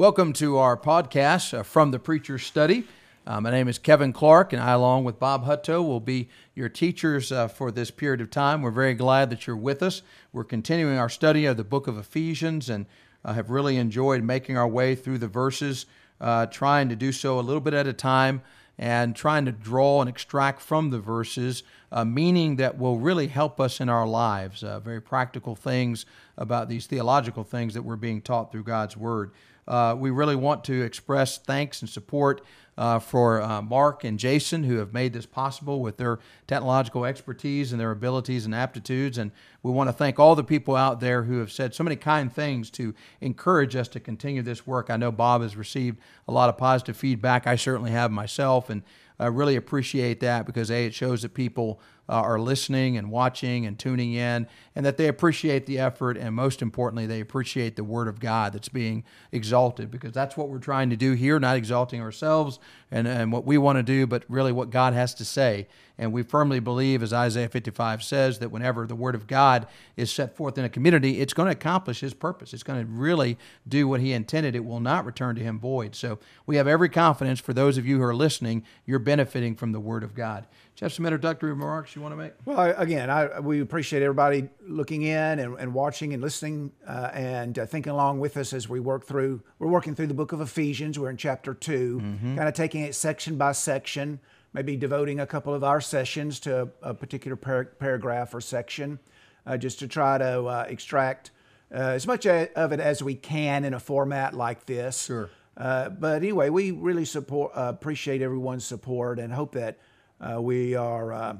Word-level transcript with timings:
Welcome 0.00 0.32
to 0.32 0.56
our 0.56 0.78
podcast 0.78 1.52
uh, 1.52 1.62
from 1.62 1.90
the 1.90 1.98
Preacher's 1.98 2.46
Study. 2.46 2.84
Uh, 3.26 3.38
my 3.42 3.50
name 3.50 3.68
is 3.68 3.78
Kevin 3.78 4.14
Clark, 4.14 4.54
and 4.54 4.62
I, 4.62 4.72
along 4.72 5.04
with 5.04 5.18
Bob 5.18 5.44
Hutto, 5.44 5.86
will 5.86 6.00
be 6.00 6.30
your 6.54 6.70
teachers 6.70 7.30
uh, 7.30 7.48
for 7.48 7.70
this 7.70 7.90
period 7.90 8.22
of 8.22 8.30
time. 8.30 8.62
We're 8.62 8.70
very 8.70 8.94
glad 8.94 9.28
that 9.28 9.46
you're 9.46 9.58
with 9.58 9.82
us. 9.82 10.00
We're 10.32 10.44
continuing 10.44 10.96
our 10.96 11.10
study 11.10 11.44
of 11.44 11.58
the 11.58 11.64
book 11.64 11.86
of 11.86 11.98
Ephesians 11.98 12.70
and 12.70 12.86
uh, 13.26 13.34
have 13.34 13.50
really 13.50 13.76
enjoyed 13.76 14.22
making 14.22 14.56
our 14.56 14.66
way 14.66 14.94
through 14.94 15.18
the 15.18 15.28
verses, 15.28 15.84
uh, 16.18 16.46
trying 16.46 16.88
to 16.88 16.96
do 16.96 17.12
so 17.12 17.38
a 17.38 17.42
little 17.42 17.60
bit 17.60 17.74
at 17.74 17.86
a 17.86 17.92
time 17.92 18.40
and 18.78 19.14
trying 19.14 19.44
to 19.44 19.52
draw 19.52 20.00
and 20.00 20.08
extract 20.08 20.62
from 20.62 20.88
the 20.88 20.98
verses 20.98 21.62
a 21.92 22.06
meaning 22.06 22.56
that 22.56 22.78
will 22.78 22.96
really 22.96 23.26
help 23.26 23.60
us 23.60 23.80
in 23.80 23.90
our 23.90 24.06
lives, 24.06 24.64
uh, 24.64 24.80
very 24.80 25.02
practical 25.02 25.54
things 25.54 26.06
about 26.38 26.70
these 26.70 26.86
theological 26.86 27.44
things 27.44 27.74
that 27.74 27.82
we're 27.82 27.96
being 27.96 28.22
taught 28.22 28.50
through 28.50 28.64
God's 28.64 28.96
Word. 28.96 29.32
Uh, 29.70 29.94
we 29.94 30.10
really 30.10 30.34
want 30.34 30.64
to 30.64 30.82
express 30.82 31.38
thanks 31.38 31.80
and 31.80 31.88
support 31.88 32.42
uh, 32.76 32.98
for 32.98 33.40
uh, 33.40 33.62
Mark 33.62 34.02
and 34.02 34.18
Jason, 34.18 34.64
who 34.64 34.78
have 34.78 34.92
made 34.92 35.12
this 35.12 35.26
possible 35.26 35.80
with 35.80 35.96
their 35.96 36.18
technological 36.48 37.04
expertise 37.04 37.70
and 37.70 37.80
their 37.80 37.92
abilities 37.92 38.46
and 38.46 38.54
aptitudes. 38.54 39.16
And 39.16 39.30
we 39.62 39.70
want 39.70 39.88
to 39.88 39.92
thank 39.92 40.18
all 40.18 40.34
the 40.34 40.42
people 40.42 40.74
out 40.74 40.98
there 40.98 41.22
who 41.22 41.38
have 41.38 41.52
said 41.52 41.72
so 41.72 41.84
many 41.84 41.94
kind 41.94 42.32
things 42.32 42.68
to 42.72 42.94
encourage 43.20 43.76
us 43.76 43.86
to 43.88 44.00
continue 44.00 44.42
this 44.42 44.66
work. 44.66 44.90
I 44.90 44.96
know 44.96 45.12
Bob 45.12 45.42
has 45.42 45.56
received 45.56 45.98
a 46.26 46.32
lot 46.32 46.48
of 46.48 46.58
positive 46.58 46.96
feedback. 46.96 47.46
I 47.46 47.54
certainly 47.54 47.92
have 47.92 48.10
myself. 48.10 48.70
And 48.70 48.82
I 49.20 49.26
really 49.26 49.54
appreciate 49.56 50.18
that 50.20 50.46
because 50.46 50.70
A, 50.70 50.86
it 50.86 50.94
shows 50.94 51.22
that 51.22 51.34
people 51.34 51.80
uh, 52.10 52.14
are 52.14 52.40
listening 52.40 52.96
and 52.96 53.08
watching 53.08 53.64
and 53.64 53.78
tuning 53.78 54.14
in, 54.14 54.48
and 54.74 54.84
that 54.84 54.96
they 54.96 55.06
appreciate 55.06 55.66
the 55.66 55.78
effort, 55.78 56.16
and 56.16 56.34
most 56.34 56.60
importantly, 56.60 57.06
they 57.06 57.20
appreciate 57.20 57.76
the 57.76 57.84
Word 57.84 58.08
of 58.08 58.18
God 58.18 58.52
that's 58.52 58.68
being 58.68 59.04
exalted 59.30 59.92
because 59.92 60.12
that's 60.12 60.36
what 60.36 60.48
we're 60.48 60.58
trying 60.58 60.90
to 60.90 60.96
do 60.96 61.12
here, 61.12 61.38
not 61.38 61.56
exalting 61.56 62.00
ourselves 62.00 62.58
and, 62.90 63.06
and 63.06 63.30
what 63.30 63.46
we 63.46 63.56
want 63.56 63.78
to 63.78 63.84
do, 63.84 64.08
but 64.08 64.24
really 64.28 64.50
what 64.50 64.70
God 64.70 64.92
has 64.92 65.14
to 65.14 65.24
say. 65.24 65.68
And 66.00 66.12
we 66.14 66.22
firmly 66.22 66.60
believe, 66.60 67.02
as 67.02 67.12
Isaiah 67.12 67.48
55 67.48 68.02
says, 68.02 68.38
that 68.38 68.50
whenever 68.50 68.86
the 68.86 68.94
Word 68.94 69.14
of 69.14 69.26
God 69.26 69.66
is 69.96 70.10
set 70.10 70.34
forth 70.34 70.56
in 70.56 70.64
a 70.64 70.68
community, 70.68 71.20
it's 71.20 71.34
going 71.34 71.46
to 71.46 71.52
accomplish 71.52 72.00
His 72.00 72.14
purpose. 72.14 72.54
It's 72.54 72.62
going 72.62 72.80
to 72.80 72.90
really 72.90 73.36
do 73.68 73.86
what 73.86 74.00
He 74.00 74.14
intended. 74.14 74.56
It 74.56 74.64
will 74.64 74.80
not 74.80 75.04
return 75.04 75.36
to 75.36 75.42
Him 75.42 75.60
void. 75.60 75.94
So 75.94 76.18
we 76.46 76.56
have 76.56 76.66
every 76.66 76.88
confidence 76.88 77.38
for 77.38 77.52
those 77.52 77.76
of 77.76 77.86
you 77.86 77.98
who 77.98 78.02
are 78.02 78.14
listening, 78.14 78.64
you're 78.86 78.98
benefiting 78.98 79.54
from 79.54 79.72
the 79.72 79.80
Word 79.80 80.02
of 80.02 80.14
God. 80.14 80.46
Do 80.80 80.84
you 80.84 80.86
have 80.86 80.94
some 80.94 81.04
introductory 81.04 81.50
remarks 81.50 81.94
you 81.94 82.00
want 82.00 82.12
to 82.12 82.16
make? 82.16 82.32
Well, 82.46 82.74
again, 82.78 83.10
I, 83.10 83.38
we 83.40 83.60
appreciate 83.60 84.02
everybody 84.02 84.48
looking 84.66 85.02
in 85.02 85.38
and, 85.38 85.58
and 85.58 85.74
watching 85.74 86.14
and 86.14 86.22
listening 86.22 86.72
uh, 86.88 87.10
and 87.12 87.58
uh, 87.58 87.66
thinking 87.66 87.92
along 87.92 88.20
with 88.20 88.38
us 88.38 88.54
as 88.54 88.66
we 88.66 88.80
work 88.80 89.06
through. 89.06 89.42
We're 89.58 89.68
working 89.68 89.94
through 89.94 90.06
the 90.06 90.14
book 90.14 90.32
of 90.32 90.40
Ephesians. 90.40 90.98
We're 90.98 91.10
in 91.10 91.18
chapter 91.18 91.52
2 91.52 92.00
mm-hmm. 92.02 92.36
kind 92.36 92.48
of 92.48 92.54
taking 92.54 92.80
it 92.80 92.94
section 92.94 93.36
by 93.36 93.52
section 93.52 94.20
maybe 94.52 94.76
devoting 94.76 95.20
a 95.20 95.26
couple 95.26 95.54
of 95.54 95.62
our 95.62 95.80
sessions 95.80 96.40
to 96.40 96.62
a, 96.82 96.90
a 96.90 96.94
particular 96.94 97.36
par- 97.36 97.72
paragraph 97.78 98.34
or 98.34 98.40
section 98.40 98.98
uh, 99.46 99.56
just 99.56 99.78
to 99.78 99.88
try 99.88 100.18
to 100.18 100.44
uh, 100.44 100.66
extract 100.68 101.30
uh, 101.72 101.78
as 101.78 102.06
much 102.06 102.26
of 102.26 102.72
it 102.72 102.80
as 102.80 103.02
we 103.02 103.14
can 103.14 103.64
in 103.64 103.74
a 103.74 103.80
format 103.80 104.34
like 104.34 104.66
this. 104.66 105.04
Sure. 105.04 105.30
Uh, 105.56 105.88
but 105.88 106.22
anyway, 106.22 106.48
we 106.48 106.70
really 106.70 107.04
support, 107.04 107.52
uh, 107.54 107.66
appreciate 107.68 108.22
everyone's 108.22 108.64
support 108.64 109.18
and 109.18 109.32
hope 109.32 109.52
that 109.52 109.78
uh, 110.20 110.40
we 110.40 110.74
are 110.74 111.38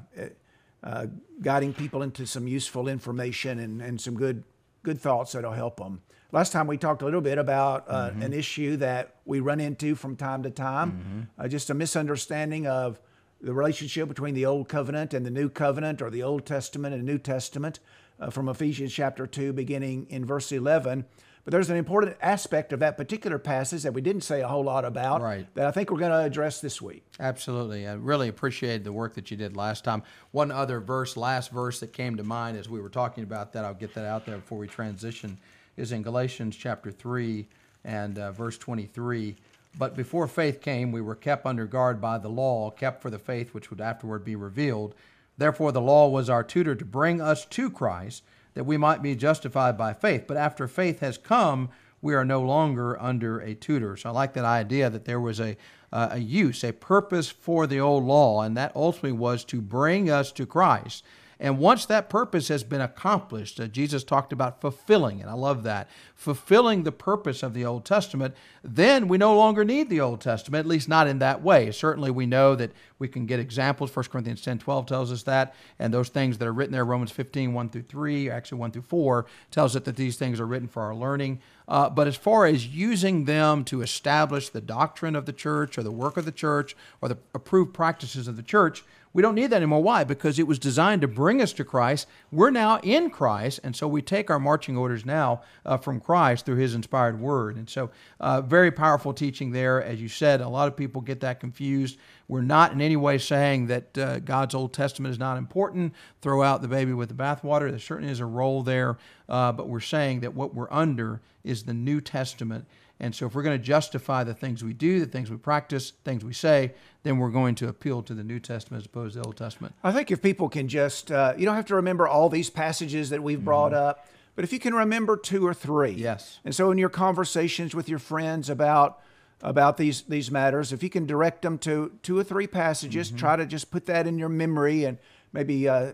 guiding 1.42 1.72
people 1.74 2.02
into 2.02 2.26
some 2.26 2.46
useful 2.46 2.88
information 2.88 3.58
and, 3.58 3.82
and 3.82 4.00
some 4.00 4.14
good 4.14 4.44
good 4.82 5.00
thoughts 5.00 5.32
that'll 5.32 5.52
help 5.52 5.76
them. 5.76 6.00
Last 6.32 6.52
time 6.52 6.66
we 6.66 6.78
talked 6.78 7.02
a 7.02 7.04
little 7.04 7.20
bit 7.20 7.38
about 7.38 7.84
uh, 7.88 8.10
mm-hmm. 8.10 8.22
an 8.22 8.32
issue 8.32 8.76
that 8.76 9.16
we 9.24 9.40
run 9.40 9.60
into 9.60 9.94
from 9.94 10.16
time 10.16 10.42
to 10.44 10.50
time, 10.50 10.92
mm-hmm. 10.92 11.20
uh, 11.38 11.48
just 11.48 11.70
a 11.70 11.74
misunderstanding 11.74 12.66
of 12.66 13.00
the 13.40 13.52
relationship 13.52 14.06
between 14.06 14.34
the 14.34 14.46
Old 14.46 14.69
Covenant 14.69 15.12
and 15.12 15.26
the 15.26 15.30
New 15.30 15.48
Covenant, 15.48 16.00
or 16.00 16.10
the 16.10 16.22
Old 16.22 16.46
Testament 16.46 16.94
and 16.94 17.04
New 17.04 17.19
Testament, 17.19 17.80
uh, 18.20 18.30
from 18.30 18.48
Ephesians 18.48 18.92
chapter 18.92 19.26
2, 19.26 19.52
beginning 19.52 20.06
in 20.08 20.24
verse 20.24 20.52
11. 20.52 21.04
But 21.44 21.52
there's 21.52 21.70
an 21.70 21.76
important 21.76 22.16
aspect 22.20 22.72
of 22.72 22.80
that 22.80 22.96
particular 22.96 23.38
passage 23.38 23.82
that 23.84 23.94
we 23.94 24.02
didn't 24.02 24.22
say 24.22 24.42
a 24.42 24.48
whole 24.48 24.64
lot 24.64 24.84
about 24.84 25.22
right. 25.22 25.46
that 25.54 25.66
I 25.66 25.70
think 25.70 25.90
we're 25.90 25.98
going 25.98 26.10
to 26.10 26.18
address 26.18 26.60
this 26.60 26.82
week. 26.82 27.02
Absolutely. 27.18 27.86
I 27.88 27.94
really 27.94 28.28
appreciated 28.28 28.84
the 28.84 28.92
work 28.92 29.14
that 29.14 29.30
you 29.30 29.36
did 29.36 29.56
last 29.56 29.82
time. 29.84 30.02
One 30.32 30.50
other 30.50 30.80
verse, 30.80 31.16
last 31.16 31.50
verse 31.50 31.80
that 31.80 31.92
came 31.92 32.16
to 32.16 32.24
mind 32.24 32.58
as 32.58 32.68
we 32.68 32.80
were 32.80 32.90
talking 32.90 33.24
about 33.24 33.52
that, 33.54 33.64
I'll 33.64 33.74
get 33.74 33.94
that 33.94 34.04
out 34.04 34.26
there 34.26 34.36
before 34.36 34.58
we 34.58 34.68
transition 34.68 35.38
is 35.76 35.92
in 35.92 36.02
Galatians 36.02 36.56
chapter 36.56 36.90
3 36.90 37.48
and 37.84 38.18
uh, 38.18 38.32
verse 38.32 38.58
23. 38.58 39.36
But 39.78 39.96
before 39.96 40.26
faith 40.26 40.60
came, 40.60 40.92
we 40.92 41.00
were 41.00 41.14
kept 41.14 41.46
under 41.46 41.64
guard 41.64 42.00
by 42.00 42.18
the 42.18 42.28
law, 42.28 42.70
kept 42.70 43.00
for 43.00 43.10
the 43.10 43.18
faith 43.18 43.54
which 43.54 43.70
would 43.70 43.80
afterward 43.80 44.24
be 44.24 44.36
revealed. 44.36 44.94
Therefore, 45.38 45.72
the 45.72 45.80
law 45.80 46.08
was 46.08 46.28
our 46.28 46.44
tutor 46.44 46.74
to 46.74 46.84
bring 46.84 47.20
us 47.20 47.46
to 47.46 47.70
Christ, 47.70 48.22
that 48.55 48.65
we 48.65 48.77
might 48.77 49.03
be 49.03 49.15
justified 49.15 49.77
by 49.77 49.93
faith. 49.93 50.25
But 50.27 50.37
after 50.37 50.66
faith 50.69 51.00
has 51.00 51.19
come, 51.19 51.71
we 52.03 52.15
are 52.15 52.25
no 52.25 52.41
longer 52.41 53.00
under 53.00 53.41
a 53.41 53.55
tutor. 53.55 53.97
So 53.97 54.11
I 54.11 54.12
like 54.12 54.33
that 54.34 54.44
idea 54.44 54.91
that 54.91 55.05
there 55.05 55.21
was 55.21 55.41
a, 55.41 55.56
uh, 55.93 56.09
a 56.12 56.19
use, 56.19 56.65
a 56.65 56.72
purpose 56.72 57.28
for 57.28 57.66
the 57.66 57.81
old 57.81 58.05
law, 58.05 58.43
and 58.43 58.56
that 58.56 58.72
ultimately 58.75 59.12
was 59.12 59.44
to 59.44 59.61
bring 59.61 60.11
us 60.11 60.33
to 60.33 60.47
Christ. 60.47 61.05
And 61.42 61.58
once 61.58 61.86
that 61.86 62.10
purpose 62.10 62.48
has 62.48 62.62
been 62.62 62.82
accomplished, 62.82 63.58
uh, 63.58 63.66
Jesus 63.66 64.04
talked 64.04 64.30
about 64.30 64.60
fulfilling, 64.60 65.22
and 65.22 65.30
I 65.30 65.32
love 65.32 65.62
that, 65.62 65.88
fulfilling 66.14 66.82
the 66.82 66.92
purpose 66.92 67.42
of 67.42 67.54
the 67.54 67.64
Old 67.64 67.86
Testament, 67.86 68.34
then 68.62 69.08
we 69.08 69.16
no 69.16 69.34
longer 69.34 69.64
need 69.64 69.88
the 69.88 70.02
Old 70.02 70.20
Testament, 70.20 70.60
at 70.60 70.68
least 70.68 70.86
not 70.86 71.06
in 71.06 71.18
that 71.20 71.42
way. 71.42 71.70
Certainly 71.72 72.10
we 72.10 72.26
know 72.26 72.54
that 72.56 72.72
we 72.98 73.08
can 73.08 73.24
get 73.24 73.40
examples. 73.40 73.94
1 73.96 74.04
Corinthians 74.06 74.42
10 74.42 74.58
12 74.58 74.84
tells 74.84 75.10
us 75.10 75.22
that, 75.22 75.54
and 75.78 75.94
those 75.94 76.10
things 76.10 76.36
that 76.36 76.46
are 76.46 76.52
written 76.52 76.72
there, 76.72 76.84
Romans 76.84 77.10
15 77.10 77.54
1 77.54 77.70
through 77.70 77.82
3, 77.82 78.28
actually 78.28 78.58
1 78.58 78.72
through 78.72 78.82
4, 78.82 79.24
tells 79.50 79.74
us 79.74 79.82
that 79.84 79.96
these 79.96 80.16
things 80.16 80.40
are 80.40 80.46
written 80.46 80.68
for 80.68 80.82
our 80.82 80.94
learning. 80.94 81.40
Uh, 81.66 81.88
but 81.88 82.06
as 82.06 82.16
far 82.16 82.44
as 82.44 82.66
using 82.66 83.24
them 83.24 83.64
to 83.64 83.80
establish 83.80 84.50
the 84.50 84.60
doctrine 84.60 85.16
of 85.16 85.24
the 85.24 85.32
church 85.32 85.78
or 85.78 85.82
the 85.82 85.90
work 85.90 86.18
of 86.18 86.26
the 86.26 86.32
church 86.32 86.76
or 87.00 87.08
the 87.08 87.16
approved 87.32 87.72
practices 87.72 88.28
of 88.28 88.36
the 88.36 88.42
church, 88.42 88.84
we 89.12 89.22
don't 89.22 89.34
need 89.34 89.48
that 89.48 89.56
anymore. 89.56 89.82
Why? 89.82 90.04
Because 90.04 90.38
it 90.38 90.47
was 90.47 90.59
designed 90.59 91.00
to 91.00 91.09
bring 91.09 91.43
us 91.43 91.53
to 91.54 91.65
Christ. 91.65 92.06
We're 92.31 92.50
now 92.50 92.78
in 92.82 93.10
Christ, 93.10 93.59
and 93.65 93.75
so 93.75 93.88
we 93.88 94.03
take 94.03 94.31
our 94.31 94.38
marching 94.38 94.76
orders 94.76 95.04
now 95.04 95.43
uh, 95.66 95.78
from 95.78 96.00
Christ 96.00 96.47
through 96.47 96.56
His 96.56 96.76
inspired 96.76 97.19
Word. 97.20 97.56
And 97.56 97.69
so, 97.69 97.91
uh, 98.20 98.41
very 98.41 98.70
powerful 98.70 99.12
teaching 99.12 99.50
there. 99.50 99.82
As 99.82 100.00
you 100.00 100.09
said, 100.09 100.41
a 100.41 100.49
lot 100.49 100.69
of 100.69 100.76
people 100.76 101.00
get 101.00 101.20
that 101.20 101.41
confused. 101.41 101.99
We're 102.28 102.43
not 102.43 102.72
in 102.72 102.81
any 102.81 102.97
way 102.97 103.19
saying 103.19 103.66
that 103.66 103.99
uh, 103.99 104.20
God's 104.20 104.54
Old 104.54 104.72
Testament 104.72 105.10
is 105.10 105.19
not 105.19 105.37
important. 105.38 105.93
Throw 106.22 106.44
out 106.44 106.62
the 106.62 106.69
baby 106.69 106.93
with 106.93 107.09
the 107.09 107.15
bathwater. 107.16 107.69
There 107.69 107.81
certainly 107.81 108.12
is 108.12 108.20
a 108.20 108.26
role 108.26 108.62
there, 108.62 108.97
uh, 109.28 109.50
but 109.50 109.69
we're 109.69 109.81
saying 109.81 110.20
that 110.20 110.34
what 110.34 110.54
we're 110.54 110.70
under 110.70 111.20
is 111.43 111.65
the 111.65 111.75
New 111.75 112.00
Testament 112.00 112.66
and 113.00 113.15
so, 113.15 113.27
if 113.27 113.34
we're 113.34 113.43
going 113.43 113.59
to 113.59 113.65
justify 113.65 114.25
the 114.25 114.34
things 114.34 114.62
we 114.62 114.75
do, 114.75 115.00
the 115.00 115.06
things 115.06 115.31
we 115.31 115.38
practice, 115.38 115.94
things 116.05 116.22
we 116.22 116.34
say, 116.34 116.75
then 117.03 117.16
we're 117.16 117.31
going 117.31 117.55
to 117.56 117.69
appeal 117.69 118.03
to 118.03 118.12
the 118.12 118.22
New 118.22 118.38
Testament 118.38 118.83
as 118.83 118.87
opposed 118.87 119.15
to 119.15 119.21
the 119.21 119.27
Old 119.27 119.38
Testament. 119.38 119.75
I 119.83 119.91
think 119.91 120.11
if 120.11 120.21
people 120.21 120.50
can 120.50 120.69
just, 120.69 121.11
uh, 121.11 121.33
you 121.37 121.47
don't 121.47 121.56
have 121.56 121.66
to 121.66 121.77
remember 121.77 122.06
all 122.06 122.28
these 122.28 122.50
passages 122.50 123.09
that 123.09 123.22
we've 123.22 123.43
brought 123.43 123.72
mm-hmm. 123.72 123.83
up, 123.83 124.06
but 124.37 124.44
if 124.44 124.53
you 124.53 124.59
can 124.59 124.75
remember 124.75 125.16
two 125.16 125.47
or 125.47 125.55
three. 125.55 125.93
Yes. 125.93 126.41
And 126.44 126.55
so, 126.55 126.71
in 126.71 126.77
your 126.77 126.91
conversations 126.91 127.75
with 127.75 127.88
your 127.88 127.99
friends 127.99 128.50
about 128.50 129.00
about 129.41 129.78
these 129.78 130.03
these 130.03 130.31
matters, 130.31 130.71
if 130.71 130.82
you 130.82 130.91
can 130.91 131.06
direct 131.06 131.41
them 131.41 131.56
to 131.59 131.93
two 132.03 132.19
or 132.19 132.22
three 132.22 132.47
passages, 132.47 133.08
mm-hmm. 133.08 133.17
try 133.17 133.37
to 133.37 133.46
just 133.46 133.70
put 133.70 133.87
that 133.87 134.06
in 134.06 134.19
your 134.19 134.29
memory 134.29 134.85
and 134.85 134.99
maybe 135.32 135.67
uh, 135.67 135.93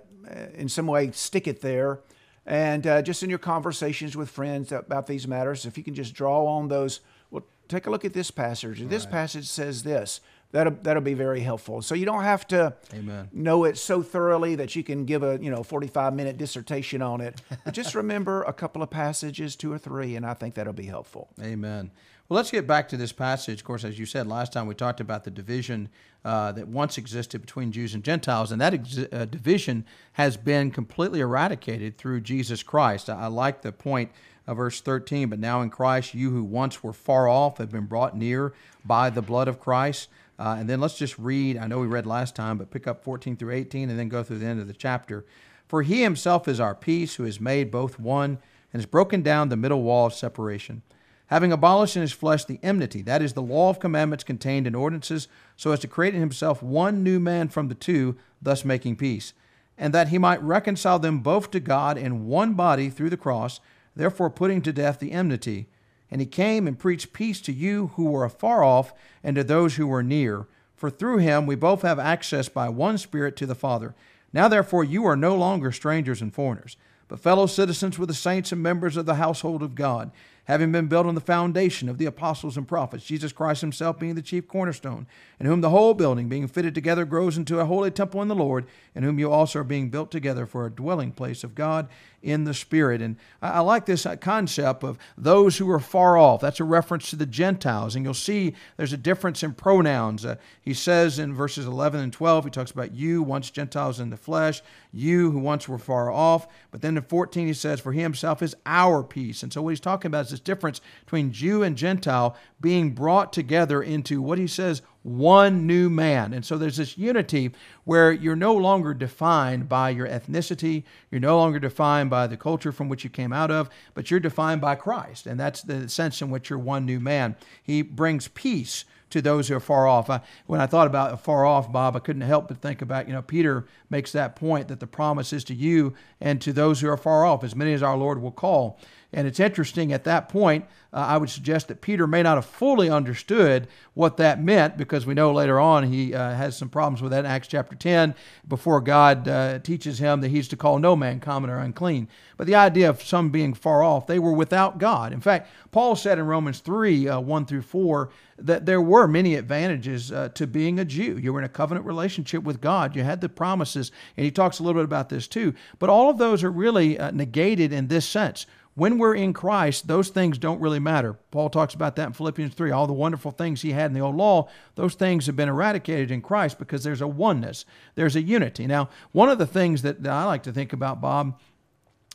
in 0.55 0.69
some 0.69 0.89
way 0.89 1.13
stick 1.13 1.47
it 1.47 1.61
there 1.61 2.01
and 2.47 2.87
uh, 2.87 3.03
just 3.03 3.23
in 3.23 3.31
your 3.31 3.41
conversations 3.41 4.17
with 4.17 4.31
friends 4.31 4.71
about 4.71 5.07
these 5.07 5.27
matters, 5.27 5.67
if 5.67 5.77
you 5.77 5.83
can 5.83 5.95
just 5.95 6.15
draw 6.15 6.47
on 6.47 6.69
those, 6.69 7.01
well, 7.31 7.45
take 7.69 7.87
a 7.87 7.91
look 7.91 8.05
at 8.05 8.13
this 8.13 8.31
passage. 8.31 8.81
Right. 8.81 8.89
This 8.89 9.05
passage 9.05 9.47
says 9.47 9.83
this. 9.83 10.21
That'll, 10.53 10.77
that'll 10.83 11.03
be 11.03 11.15
very 11.15 11.41
helpful. 11.41 11.83
So 11.83 11.97
you 11.97 12.07
don't 12.07 12.23
have 12.23 12.47
to 12.49 12.75
Amen. 12.95 13.29
know 13.33 13.65
it 13.65 13.77
so 13.77 14.01
thoroughly 14.01 14.55
that 14.55 14.77
you 14.77 14.85
can 14.85 15.05
give 15.05 15.25
a 15.25 15.39
you 15.43 15.51
know 15.51 15.65
45 15.65 16.15
minute 16.15 16.39
dissertation 16.39 17.03
on 17.03 17.21
it. 17.21 17.43
But 17.65 17.75
just 17.75 17.95
remember 17.97 18.43
a 18.45 18.53
couple 18.53 18.81
of 18.81 18.89
passages, 18.89 19.57
two 19.57 19.73
or 19.73 19.79
three, 19.79 20.15
and 20.15 20.25
I 20.25 20.35
think 20.35 20.55
that'll 20.55 20.73
be 20.73 20.87
helpful. 20.87 21.29
Amen. 21.43 21.91
Well, 22.29 22.39
let's 22.39 22.51
get 22.51 22.67
back 22.67 22.89
to 22.89 22.97
this 22.97 23.13
passage. 23.13 23.61
Of 23.61 23.65
course, 23.65 23.85
as 23.85 24.01
you 24.01 24.07
said 24.07 24.27
last 24.27 24.53
time, 24.53 24.67
we 24.67 24.75
talked 24.75 24.99
about 24.99 25.23
the 25.23 25.31
division 25.31 25.89
uh, 26.25 26.51
that 26.53 26.67
once 26.67 26.99
existed 26.99 27.41
between 27.41 27.71
Jews 27.71 27.95
and 27.95 28.03
Gentiles, 28.03 28.51
and 28.51 28.61
that 28.61 28.75
ex- 28.75 28.99
uh, 28.99 29.27
division 29.27 29.85
has 30.15 30.37
been 30.37 30.73
completely 30.73 31.21
eradicated 31.21 31.97
through 31.97 32.23
Jesus 32.23 32.65
Christ. 32.65 33.09
I, 33.09 33.23
I 33.23 33.27
like 33.29 33.63
the 33.63 33.71
point 33.71 34.11
of 34.49 34.57
verse 34.57 34.81
13, 34.81 35.29
but 35.29 35.39
now 35.39 35.63
in 35.63 35.71
Christ, 35.71 36.15
you 36.15 36.31
who 36.31 36.43
once 36.43 36.83
were 36.83 36.93
far 36.93 37.29
off 37.29 37.59
have 37.59 37.71
been 37.71 37.87
brought 37.87 38.17
near 38.17 38.55
by 38.85 39.09
the 39.09 39.23
blood 39.23 39.47
of 39.47 39.61
Christ. 39.61 40.09
Uh, 40.37 40.57
and 40.59 40.69
then 40.69 40.81
let's 40.81 40.99
just 40.99 41.17
read, 41.21 41.57
I 41.57 41.69
know 41.69 41.79
we 41.79 41.87
read 41.87 42.07
last 42.07 42.35
time, 42.35 42.59
but 42.59 42.73
pick 42.73 42.89
up 42.89 43.05
14 43.05 43.37
through 43.37 43.55
18 43.55 43.89
and 43.89 43.97
then 43.97 44.09
go 44.09 44.25
through 44.25 44.41
the 44.41 44.47
end 44.47 44.61
of 44.61 44.67
the 44.67 44.75
chapter. 44.75 45.25
For 45.69 45.83
he 45.83 46.03
himself 46.03 46.49
is 46.49 46.59
our 46.59 46.75
peace, 46.75 47.15
who 47.15 47.23
has 47.23 47.41
made 47.41 47.71
both 47.71 48.01
one 48.01 48.39
and 48.73 48.83
has 48.83 48.87
broken 48.87 49.23
down 49.23 49.49
the 49.49 49.57
middle 49.57 49.83
wall 49.83 50.07
of 50.07 50.13
separation 50.13 50.83
having 51.29 51.53
abolished 51.53 51.97
in 51.97 52.03
his 52.03 52.13
flesh 52.13 52.45
the 52.45 52.61
enmity, 52.63 53.03
that 53.03 53.23
is, 53.23 53.33
the 53.33 53.43
law 53.43 53.69
of 53.69 53.81
commandments 53.81 54.25
contained 54.25 54.67
in 54.67 54.75
ordinances, 54.75 55.29
so 55.57 55.73
as 55.73 55.81
to 55.81 55.89
create 55.89 56.15
in 56.15 56.21
himself 56.21 56.63
one 56.63 57.03
new 57.03 57.19
man 57.19 57.49
from 57.49 57.69
the 57.69 57.75
two, 57.75 58.17
thus 58.41 58.65
making 58.65 58.97
peace, 58.97 59.33
and 59.77 59.93
that 59.93 60.09
he 60.09 60.19
might 60.19 60.43
reconcile 60.43 60.99
them 60.99 61.21
both 61.21 61.51
to 61.51 61.61
God 61.61 61.99
in 61.99 62.27
one 62.27 62.55
body 62.55 62.89
through 62.89 63.11
the 63.11 63.17
cross, 63.17 63.61
therefore 63.95 64.31
putting 64.31 64.63
to 64.63 64.73
death 64.73 65.01
the 65.01 65.13
enmity. 65.13 65.67
And 66.11 66.21
he 66.21 66.27
came 66.27 66.69
and 66.69 66.79
preached 66.79 67.13
peace 67.13 67.41
to 67.43 67.53
you 67.53 67.89
who 67.97 68.05
were 68.05 68.25
afar 68.25 68.63
off 68.63 68.95
and 69.25 69.35
to 69.35 69.43
those 69.43 69.75
who 69.75 69.89
were 69.89 70.05
near. 70.05 70.47
For 70.77 70.91
through 70.91 71.19
him 71.19 71.47
we 71.47 71.57
both 71.57 71.83
have 71.83 71.99
access 71.99 72.49
by 72.49 72.69
one 72.69 72.99
Spirit 72.99 73.35
to 73.37 73.47
the 73.47 73.55
Father. 73.57 73.95
Now 74.33 74.47
therefore 74.47 74.85
you 74.85 75.05
are 75.07 75.17
no 75.17 75.35
longer 75.35 75.73
strangers 75.73 76.23
and 76.23 76.33
foreigners, 76.33 76.77
but 77.09 77.19
fellow 77.19 77.47
citizens 77.47 77.99
with 77.99 78.09
the 78.09 78.15
saints 78.15 78.53
and 78.53 78.63
members 78.63 78.97
of 78.97 79.07
the 79.07 79.17
household 79.17 79.63
of 79.63 79.75
God 79.75 80.13
having 80.47 80.73
been 80.73 80.87
built 80.87 81.07
on 81.07 81.15
the 81.15 81.21
foundation 81.21 81.89
of 81.89 81.99
the 81.99 82.07
apostles 82.07 82.57
and 82.57 82.67
prophets, 82.67 83.05
Jesus 83.05 83.33
Christ 83.33 83.61
himself 83.61 83.99
being 83.99 84.15
the 84.15 84.23
chief 84.23 84.49
cornerstone, 84.49 85.07
in 85.39 85.47
whom 85.47 85.61
the 85.61 85.71
whole 85.71 85.95
building, 85.95 86.29
being 86.29 86.49
fitted 86.49 86.75
together, 86.75 87.05
grows 87.05 87.37
into 87.37 87.61
a 87.61 87.67
holy 87.67 87.91
temple 87.91 88.23
in 88.23 88.29
the 88.29 88.35
Lord, 88.35 88.67
in 88.95 89.03
whom 89.03 89.19
you 89.19 89.31
also 89.31 89.61
are 89.61 89.65
being 89.65 89.91
built 89.91 90.11
together 90.11 90.47
for 90.47 90.65
a 90.65 90.71
dwelling 90.71 91.13
place 91.13 91.45
of 91.45 91.55
God 91.55 91.89
in 92.27 92.45
the 92.45 92.55
Spirit. 92.55 93.01
And 93.01 93.17
I, 93.41 93.61
like 93.61 93.87
this 93.87 94.05
uh, 94.05 94.17
concept 94.17 94.83
of 94.83 94.99
those 95.17 95.57
who 95.59 95.71
are 95.71 95.79
far 95.79 96.17
off. 96.17 96.41
That's 96.41 96.61
a 96.61 96.65
reference 96.65 97.11
to 97.11 97.17
the 97.17 97.25
Gentiles. 97.25 97.95
And 97.95 98.05
you'll 98.05 98.15
see 98.15 98.55
there's 98.77 98.93
a 98.93 98.99
difference 98.99 99.43
in 99.43 99.55
pronouns. 99.55 100.25
Uh, 100.25 100.37
he 100.61 100.75
says 100.75 101.19
in 101.19 101.35
verses 101.35 101.67
11 101.67 102.01
and 102.01 102.13
12, 102.13 102.47
he 102.47 102.51
talks 102.51 102.73
about 102.73 102.93
you, 102.93 103.23
once 103.23 103.51
Gentiles 103.51 104.01
in 104.01 104.11
the 104.11 104.17
flesh, 104.17 104.61
you 104.93 105.31
who 105.31 105.39
once 105.39 105.69
were 105.69 105.79
far 105.79 106.11
off. 106.11 106.49
But 106.73 106.83
then 106.83 106.97
in 106.97 107.03
14, 107.05 107.47
he 107.47 107.55
says, 107.55 107.81
For 107.81 107.93
he 107.93 108.01
himself 108.01 108.43
is 108.43 108.57
our 108.67 109.05
peace. 109.05 109.43
And 109.43 109.53
so 109.53 109.63
what 109.63 109.71
he's 109.71 109.81
talking 109.81 110.09
about 110.09 110.33
is 110.33 110.36
this 110.37 110.45
difference 110.45 110.81
between 111.05 111.33
Jew 111.33 111.63
and 111.63 111.77
Gentile 111.77 112.37
being 112.61 112.91
brought 112.91 113.33
together 113.33 113.83
into 113.83 114.21
what 114.21 114.39
he 114.39 114.47
says 114.47 114.83
one 115.03 115.67
new 115.67 115.89
man. 115.89 116.35
And 116.35 116.45
so 116.45 116.59
there's 116.59 116.77
this 116.77 116.99
unity 116.99 117.53
where 117.85 118.11
you're 118.13 118.37
no 118.37 118.55
longer 118.55 118.93
defined 118.93 119.69
by 119.69 119.91
your 119.91 120.07
ethnicity, 120.07 120.83
you're 121.11 121.21
no 121.21 121.39
longer 121.39 121.61
defined 121.61 122.11
by 122.11 122.27
the 122.27 122.37
culture 122.37 122.73
from 122.73 122.89
which 122.89 123.05
you 123.05 123.11
came 123.11 123.33
out 123.33 123.51
of, 123.51 123.71
but 123.95 124.11
you're 124.11 124.21
defined 124.21 124.61
by 124.61 124.75
Christ. 124.75 125.27
And 125.27 125.39
that's 125.39 125.63
the 125.63 125.89
sense 125.89 126.21
in 126.21 126.31
which 126.31 126.51
you're 126.51 126.59
one 126.59 126.85
new 126.85 127.01
man. 127.01 127.37
He 127.63 127.83
brings 127.83 128.29
peace 128.29 128.85
to 129.11 129.23
those 129.23 129.47
who 129.47 129.55
are 129.55 129.61
far 129.61 129.87
off. 129.87 130.11
When 130.47 130.61
I 130.61 130.67
thought 130.67 130.89
about 130.89 131.21
far 131.23 131.47
off, 131.47 131.71
Bob, 131.71 131.95
I 131.95 132.01
couldn't 132.01 132.23
help 132.23 132.49
but 132.49 132.59
think 132.59 132.83
about, 132.83 133.07
you 133.07 133.15
know, 133.15 133.23
Peter 133.23 133.67
makes 133.89 134.11
that 134.11 134.35
point 134.35 134.67
that 134.69 134.81
the 134.81 134.87
promise 134.89 135.33
is 135.33 135.45
to 135.45 135.55
you 135.55 135.95
and 136.21 136.41
to 136.41 136.53
those 136.53 136.81
who 136.81 136.89
are 136.89 136.97
far 136.97 137.25
off, 137.25 137.45
as 137.45 137.55
many 137.55 137.73
as 137.73 137.83
our 137.85 137.97
Lord 137.97 138.21
will 138.21 138.33
call. 138.33 138.81
And 139.13 139.27
it's 139.27 139.41
interesting 139.41 139.93
at 139.93 140.05
that 140.05 140.29
point, 140.29 140.67
uh, 140.93 140.97
I 140.97 141.17
would 141.17 141.31
suggest 141.31 141.69
that 141.69 141.81
Peter 141.81 142.07
may 142.07 142.23
not 142.23 142.37
have 142.37 142.47
fully 142.47 142.91
understood 142.91 143.69
what 143.95 144.17
that 144.17 144.43
meant 144.43 144.77
because 144.77 145.07
we 145.07 145.15
know 145.15 145.33
later 145.33 145.61
on 145.61 145.85
he 145.85 146.15
uh, 146.15 146.35
has 146.35 146.57
some 146.57 146.69
problems 146.69 147.03
with 147.03 147.13
that 147.13 147.21
in 147.21 147.27
Acts 147.27 147.49
chapter 147.49 147.77
10 147.77 148.15
before 148.49 148.81
God 148.81 149.29
uh, 149.29 149.59
teaches 149.61 149.99
him 149.99 150.21
that 150.21 150.29
he's 150.29 150.49
to 150.49 150.57
call 150.57 150.79
no 150.79 150.97
man 150.97 151.21
common 151.21 151.51
or 151.51 151.59
unclean. 151.59 152.09
But 152.37 152.47
the 152.47 152.55
idea 152.55 152.91
of 152.91 153.03
some 153.03 153.31
being 153.31 153.55
far 153.55 153.83
off, 153.83 154.07
they 154.07 154.19
were 154.19 154.33
without 154.33 154.79
God. 154.79 155.13
In 155.13 155.21
fact, 155.21 155.51
Paul 155.71 155.97
said 155.97 156.19
in 156.19 156.27
Romans 156.27 156.61
3 156.61 157.09
uh, 157.09 157.21
1 157.21 157.47
through 157.47 157.63
4 157.63 158.11
that 158.39 158.67
there 158.67 158.83
were 158.83 159.07
many 159.07 159.35
advantages 159.35 160.13
uh, 160.13 160.29
to 160.31 160.47
being 160.47 160.79
a 160.79 160.85
Jew. 160.85 161.19
You 161.19 161.33
were 161.33 161.41
in 161.41 161.47
a 161.47 161.51
covenant 161.51 161.87
relationship 161.87 162.43
with 162.43 162.61
God, 162.61 162.97
you 162.97 163.03
had 163.03 163.21
the 163.21 163.29
promises, 163.29 163.93
and 164.17 164.25
he 164.25 164.31
talks 164.31 164.59
a 164.59 164.63
little 164.63 164.81
bit 164.81 164.87
about 164.87 165.09
this 165.09 165.27
too. 165.29 165.55
But 165.79 165.91
all 165.91 166.11
of 166.11 166.19
those 166.19 166.45
are 166.45 166.51
really 166.51 166.99
uh, 166.99 167.11
negated 167.13 167.73
in 167.73 167.89
this 167.89 168.07
sense 168.07 168.47
when 168.77 168.99
we're 168.99 169.15
in 169.15 169.33
Christ, 169.33 169.89
those 169.89 170.11
things 170.11 170.37
don't 170.37 170.61
really 170.61 170.79
matter. 170.79 171.15
Paul 171.31 171.49
talks 171.49 171.73
about 171.73 171.97
that 171.97 172.09
in 172.09 172.13
Philippians 172.13 172.55
3. 172.55 172.71
All 172.71 172.87
the 172.87 172.93
wonderful 172.93 173.31
things 173.31 173.63
he 173.63 173.73
had 173.73 173.87
in 173.87 173.95
the 173.95 174.01
old 174.01 174.17
law, 174.17 174.49
those 174.75 174.95
things 174.95 175.25
have 175.27 175.35
been 175.35 175.49
eradicated 175.49 176.11
in 176.11 176.21
Christ 176.21 176.59
because 176.59 176.85
there's 176.85 177.01
a 177.01 177.09
oneness, 177.09 177.65
there's 177.95 178.17
a 178.17 178.23
unity. 178.23 178.67
Now, 178.67 178.91
one 179.13 179.31
of 179.31 179.39
the 179.39 179.47
things 179.47 179.81
that 179.81 180.07
I 180.07 180.25
like 180.25 180.43
to 180.43 180.53
think 180.53 180.75
about, 180.75 181.01
Bob, 181.01 181.41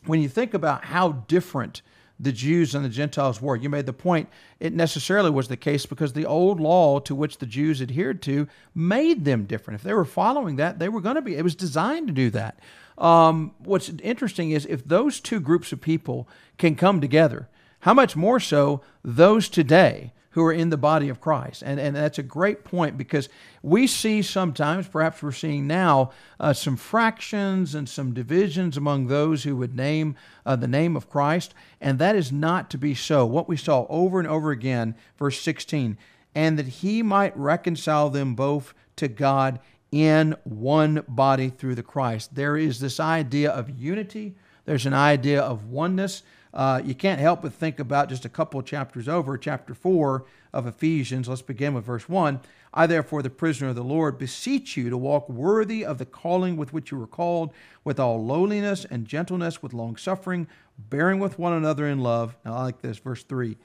when 0.05 0.21
you 0.21 0.29
think 0.29 0.53
about 0.53 0.85
how 0.85 1.11
different 1.27 1.81
the 2.21 2.31
Jews 2.31 2.75
and 2.75 2.85
the 2.85 2.89
Gentiles 2.89 3.41
were. 3.41 3.55
You 3.55 3.69
made 3.69 3.87
the 3.87 3.93
point 3.93 4.29
it 4.59 4.73
necessarily 4.73 5.31
was 5.31 5.47
the 5.47 5.57
case 5.57 5.85
because 5.85 6.13
the 6.13 6.25
old 6.25 6.59
law 6.59 6.99
to 6.99 7.15
which 7.15 7.39
the 7.39 7.45
Jews 7.45 7.81
adhered 7.81 8.21
to 8.23 8.47
made 8.75 9.25
them 9.25 9.45
different. 9.45 9.79
If 9.79 9.83
they 9.83 9.93
were 9.93 10.05
following 10.05 10.57
that, 10.57 10.77
they 10.77 10.87
were 10.87 11.01
going 11.01 11.15
to 11.15 11.21
be, 11.21 11.35
it 11.35 11.43
was 11.43 11.55
designed 11.55 12.07
to 12.07 12.13
do 12.13 12.29
that. 12.29 12.59
Um, 12.97 13.55
what's 13.59 13.89
interesting 13.89 14.51
is 14.51 14.65
if 14.67 14.87
those 14.87 15.19
two 15.19 15.39
groups 15.39 15.71
of 15.71 15.81
people 15.81 16.29
can 16.59 16.75
come 16.75 17.01
together, 17.01 17.49
how 17.79 17.95
much 17.95 18.15
more 18.15 18.39
so 18.39 18.81
those 19.03 19.49
today 19.49 20.13
who 20.31 20.43
are 20.43 20.53
in 20.53 20.69
the 20.69 20.77
body 20.77 21.09
of 21.09 21.19
Christ. 21.19 21.61
And, 21.65 21.79
and 21.79 21.95
that's 21.95 22.17
a 22.17 22.23
great 22.23 22.63
point 22.63 22.97
because 22.97 23.29
we 23.61 23.85
see 23.85 24.21
sometimes, 24.21 24.87
perhaps 24.87 25.21
we're 25.21 25.31
seeing 25.31 25.67
now, 25.67 26.11
uh, 26.39 26.53
some 26.53 26.77
fractions 26.77 27.75
and 27.75 27.87
some 27.87 28.13
divisions 28.13 28.77
among 28.77 29.07
those 29.07 29.43
who 29.43 29.55
would 29.57 29.75
name 29.75 30.15
uh, 30.45 30.55
the 30.55 30.67
name 30.67 30.95
of 30.95 31.09
Christ. 31.09 31.53
And 31.79 31.99
that 31.99 32.15
is 32.15 32.31
not 32.31 32.69
to 32.71 32.77
be 32.77 32.95
so. 32.95 33.25
What 33.25 33.49
we 33.49 33.57
saw 33.57 33.85
over 33.89 34.19
and 34.19 34.27
over 34.27 34.51
again, 34.51 34.95
verse 35.17 35.39
16, 35.41 35.97
and 36.33 36.57
that 36.57 36.67
he 36.67 37.03
might 37.03 37.37
reconcile 37.37 38.09
them 38.09 38.33
both 38.33 38.73
to 38.95 39.09
God 39.09 39.59
in 39.91 40.35
one 40.45 41.03
body 41.07 41.49
through 41.49 41.75
the 41.75 41.83
Christ. 41.83 42.35
There 42.35 42.55
is 42.55 42.79
this 42.79 42.99
idea 42.99 43.51
of 43.51 43.69
unity, 43.69 44.35
there's 44.63 44.85
an 44.85 44.93
idea 44.93 45.41
of 45.41 45.65
oneness. 45.65 46.23
Uh, 46.53 46.81
you 46.83 46.93
can't 46.93 47.19
help 47.19 47.41
but 47.41 47.53
think 47.53 47.79
about 47.79 48.09
just 48.09 48.25
a 48.25 48.29
couple 48.29 48.61
chapters 48.61 49.07
over, 49.07 49.37
chapter 49.37 49.73
4 49.73 50.25
of 50.53 50.67
Ephesians. 50.67 51.29
Let's 51.29 51.41
begin 51.41 51.73
with 51.73 51.85
verse 51.85 52.09
1. 52.09 52.41
I, 52.73 52.87
therefore, 52.87 53.21
the 53.21 53.29
prisoner 53.29 53.69
of 53.69 53.75
the 53.75 53.83
Lord, 53.83 54.17
beseech 54.17 54.75
you 54.77 54.89
to 54.89 54.97
walk 54.97 55.29
worthy 55.29 55.85
of 55.85 55.97
the 55.97 56.05
calling 56.05 56.57
with 56.57 56.73
which 56.73 56.91
you 56.91 56.97
were 56.97 57.07
called, 57.07 57.53
with 57.83 57.99
all 57.99 58.25
lowliness 58.25 58.85
and 58.85 59.05
gentleness, 59.05 59.61
with 59.61 59.73
long 59.73 59.95
suffering, 59.95 60.47
bearing 60.77 61.19
with 61.19 61.39
one 61.39 61.53
another 61.53 61.87
in 61.87 61.99
love. 61.99 62.35
Now, 62.45 62.55
I 62.55 62.63
like 62.63 62.81
this, 62.81 62.97
verse 62.97 63.23
3 63.23 63.57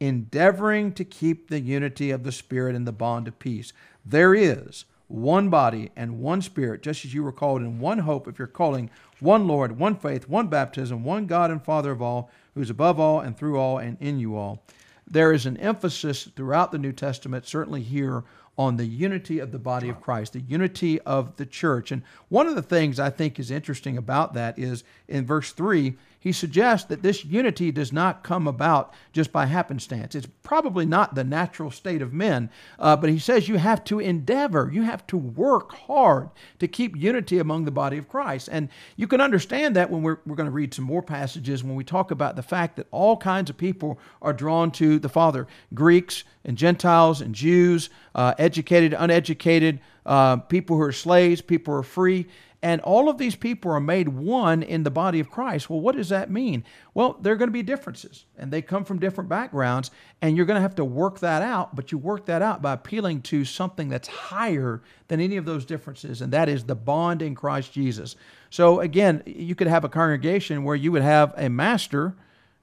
endeavoring 0.00 0.92
to 0.92 1.04
keep 1.04 1.48
the 1.48 1.60
unity 1.60 2.10
of 2.10 2.24
the 2.24 2.32
Spirit 2.32 2.74
in 2.74 2.84
the 2.84 2.90
bond 2.90 3.28
of 3.28 3.38
peace. 3.38 3.72
There 4.04 4.34
is 4.34 4.84
one 5.12 5.50
body 5.50 5.90
and 5.94 6.20
one 6.20 6.40
spirit, 6.40 6.82
just 6.82 7.04
as 7.04 7.12
you 7.12 7.22
were 7.22 7.32
called 7.32 7.60
in 7.60 7.78
one 7.78 7.98
hope 7.98 8.26
of 8.26 8.38
your 8.38 8.48
calling, 8.48 8.90
one 9.20 9.46
Lord, 9.46 9.78
one 9.78 9.94
faith, 9.94 10.28
one 10.28 10.48
baptism, 10.48 11.04
one 11.04 11.26
God 11.26 11.50
and 11.50 11.62
Father 11.62 11.92
of 11.92 12.00
all, 12.00 12.30
who 12.54 12.62
is 12.62 12.70
above 12.70 12.98
all 12.98 13.20
and 13.20 13.36
through 13.36 13.58
all 13.58 13.78
and 13.78 13.96
in 14.00 14.18
you 14.18 14.36
all. 14.36 14.64
There 15.06 15.32
is 15.32 15.44
an 15.44 15.58
emphasis 15.58 16.24
throughout 16.34 16.72
the 16.72 16.78
New 16.78 16.92
Testament, 16.92 17.46
certainly 17.46 17.82
here, 17.82 18.24
on 18.56 18.76
the 18.76 18.86
unity 18.86 19.38
of 19.38 19.50
the 19.52 19.58
body 19.58 19.88
of 19.88 20.00
Christ, 20.00 20.32
the 20.32 20.40
unity 20.40 21.00
of 21.02 21.36
the 21.36 21.46
church. 21.46 21.90
And 21.90 22.02
one 22.28 22.46
of 22.46 22.54
the 22.54 22.62
things 22.62 23.00
I 23.00 23.10
think 23.10 23.38
is 23.38 23.50
interesting 23.50 23.96
about 23.96 24.34
that 24.34 24.58
is 24.58 24.84
in 25.08 25.26
verse 25.26 25.52
3, 25.52 25.96
he 26.22 26.30
suggests 26.30 26.86
that 26.86 27.02
this 27.02 27.24
unity 27.24 27.72
does 27.72 27.92
not 27.92 28.22
come 28.22 28.46
about 28.46 28.94
just 29.12 29.32
by 29.32 29.46
happenstance. 29.46 30.14
It's 30.14 30.28
probably 30.44 30.86
not 30.86 31.16
the 31.16 31.24
natural 31.24 31.72
state 31.72 32.00
of 32.00 32.12
men, 32.12 32.48
uh, 32.78 32.94
but 32.94 33.10
he 33.10 33.18
says 33.18 33.48
you 33.48 33.56
have 33.56 33.82
to 33.86 33.98
endeavor, 33.98 34.70
you 34.72 34.82
have 34.82 35.04
to 35.08 35.16
work 35.16 35.72
hard 35.72 36.30
to 36.60 36.68
keep 36.68 36.96
unity 36.96 37.40
among 37.40 37.64
the 37.64 37.72
body 37.72 37.98
of 37.98 38.08
Christ. 38.08 38.48
And 38.52 38.68
you 38.94 39.08
can 39.08 39.20
understand 39.20 39.74
that 39.74 39.90
when 39.90 40.02
we're, 40.02 40.18
we're 40.24 40.36
going 40.36 40.46
to 40.48 40.52
read 40.52 40.72
some 40.72 40.84
more 40.84 41.02
passages 41.02 41.64
when 41.64 41.74
we 41.74 41.82
talk 41.82 42.12
about 42.12 42.36
the 42.36 42.42
fact 42.42 42.76
that 42.76 42.86
all 42.92 43.16
kinds 43.16 43.50
of 43.50 43.56
people 43.56 43.98
are 44.20 44.32
drawn 44.32 44.70
to 44.72 45.00
the 45.00 45.08
Father 45.08 45.48
Greeks 45.74 46.22
and 46.44 46.56
Gentiles 46.56 47.20
and 47.20 47.34
Jews, 47.34 47.90
uh, 48.14 48.34
educated, 48.38 48.94
uneducated, 48.96 49.80
uh, 50.06 50.36
people 50.36 50.76
who 50.76 50.82
are 50.82 50.92
slaves, 50.92 51.40
people 51.40 51.74
who 51.74 51.80
are 51.80 51.84
free. 51.84 52.28
And 52.62 52.80
all 52.82 53.08
of 53.08 53.18
these 53.18 53.34
people 53.34 53.72
are 53.72 53.80
made 53.80 54.08
one 54.08 54.62
in 54.62 54.84
the 54.84 54.90
body 54.90 55.18
of 55.18 55.28
Christ. 55.28 55.68
Well, 55.68 55.80
what 55.80 55.96
does 55.96 56.10
that 56.10 56.30
mean? 56.30 56.62
Well, 56.94 57.18
there 57.20 57.32
are 57.32 57.36
going 57.36 57.48
to 57.48 57.52
be 57.52 57.64
differences, 57.64 58.24
and 58.38 58.52
they 58.52 58.62
come 58.62 58.84
from 58.84 59.00
different 59.00 59.28
backgrounds, 59.28 59.90
and 60.20 60.36
you're 60.36 60.46
going 60.46 60.58
to 60.58 60.62
have 60.62 60.76
to 60.76 60.84
work 60.84 61.18
that 61.20 61.42
out. 61.42 61.74
But 61.74 61.90
you 61.90 61.98
work 61.98 62.26
that 62.26 62.40
out 62.40 62.62
by 62.62 62.74
appealing 62.74 63.22
to 63.22 63.44
something 63.44 63.88
that's 63.88 64.06
higher 64.06 64.80
than 65.08 65.20
any 65.20 65.36
of 65.36 65.44
those 65.44 65.64
differences, 65.64 66.22
and 66.22 66.32
that 66.32 66.48
is 66.48 66.62
the 66.62 66.76
bond 66.76 67.20
in 67.20 67.34
Christ 67.34 67.72
Jesus. 67.72 68.14
So, 68.48 68.78
again, 68.78 69.24
you 69.26 69.56
could 69.56 69.66
have 69.66 69.82
a 69.82 69.88
congregation 69.88 70.62
where 70.62 70.76
you 70.76 70.92
would 70.92 71.02
have 71.02 71.34
a 71.36 71.48
master 71.48 72.14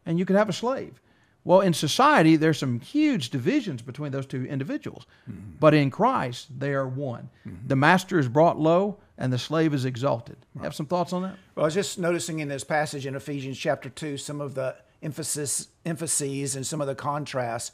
and 0.05 0.17
you 0.17 0.23
could 0.25 0.37
have 0.37 0.49
a 0.49 0.53
slave. 0.53 1.01
Well, 1.49 1.61
in 1.61 1.73
society, 1.73 2.35
there's 2.35 2.59
some 2.59 2.79
huge 2.79 3.31
divisions 3.31 3.81
between 3.81 4.11
those 4.11 4.27
two 4.27 4.45
individuals. 4.45 5.07
Mm-hmm. 5.27 5.53
But 5.59 5.73
in 5.73 5.89
Christ, 5.89 6.59
they 6.59 6.73
are 6.73 6.87
one. 6.87 7.31
Mm-hmm. 7.43 7.67
The 7.67 7.75
master 7.75 8.19
is 8.19 8.27
brought 8.27 8.59
low 8.59 8.99
and 9.17 9.33
the 9.33 9.39
slave 9.39 9.73
is 9.73 9.83
exalted. 9.83 10.37
Right. 10.53 10.65
Have 10.65 10.75
some 10.75 10.85
thoughts 10.85 11.11
on 11.11 11.23
that? 11.23 11.37
Well, 11.55 11.63
I 11.63 11.65
was 11.65 11.73
just 11.73 11.97
noticing 11.97 12.37
in 12.37 12.49
this 12.49 12.63
passage 12.63 13.07
in 13.07 13.15
Ephesians 13.15 13.57
chapter 13.57 13.89
2 13.89 14.17
some 14.17 14.41
of 14.41 14.53
the 14.53 14.75
emphasis, 15.01 15.69
emphases 15.87 16.55
and 16.55 16.67
some 16.67 16.81
of 16.81 16.87
the 16.87 16.93
contrasts. 16.93 17.71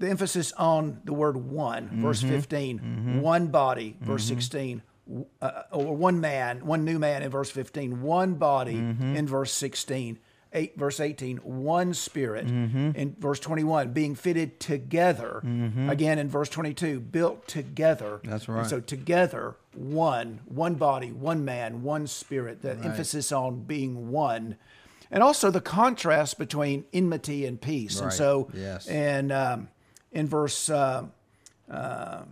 The 0.00 0.08
emphasis 0.08 0.50
on 0.54 1.00
the 1.04 1.14
word 1.14 1.36
one, 1.36 1.84
mm-hmm. 1.84 2.02
verse 2.02 2.22
15, 2.22 2.80
mm-hmm. 2.80 3.20
one 3.20 3.46
body, 3.46 3.96
verse 4.00 4.24
mm-hmm. 4.24 4.40
16, 4.40 4.82
uh, 5.40 5.62
or 5.70 5.94
one 5.94 6.20
man, 6.20 6.66
one 6.66 6.84
new 6.84 6.98
man 6.98 7.22
in 7.22 7.30
verse 7.30 7.52
15, 7.52 8.02
one 8.02 8.34
body 8.34 8.74
mm-hmm. 8.74 9.14
in 9.14 9.28
verse 9.28 9.52
16 9.52 10.18
8 10.52 10.78
verse 10.78 10.98
18 11.00 11.36
one 11.38 11.92
spirit 11.94 12.46
Mm-hmm. 12.46 12.90
in 12.94 13.16
verse 13.18 13.38
21 13.40 13.92
being 13.92 14.14
fitted 14.14 14.58
together 14.60 15.40
again 15.88 16.18
in 16.18 16.28
verse 16.28 16.48
22 16.48 17.00
built 17.00 17.46
together 17.46 18.20
That's 18.24 18.46
And 18.48 18.56
right. 18.56 18.66
so 18.66 18.80
together 18.80 19.56
one 19.74 20.40
one 20.46 20.74
body 20.74 21.12
one 21.12 21.44
man 21.44 21.82
one 21.82 22.06
spirit 22.06 22.62
the 22.62 22.72
emphasis 22.78 23.30
on 23.32 23.60
being 23.64 24.10
one 24.10 24.56
and 25.10 25.22
also 25.22 25.50
the 25.50 25.60
contrast 25.60 26.38
between 26.38 26.84
enmity 26.92 27.44
and 27.46 27.60
peace 27.60 28.00
and 28.00 28.12
so 28.12 28.48
Yes. 28.54 28.86
and 28.88 29.30
um, 29.32 29.68
in 30.12 30.26
verse 30.26 30.70
uh, 30.70 31.04
uh, 31.70 32.22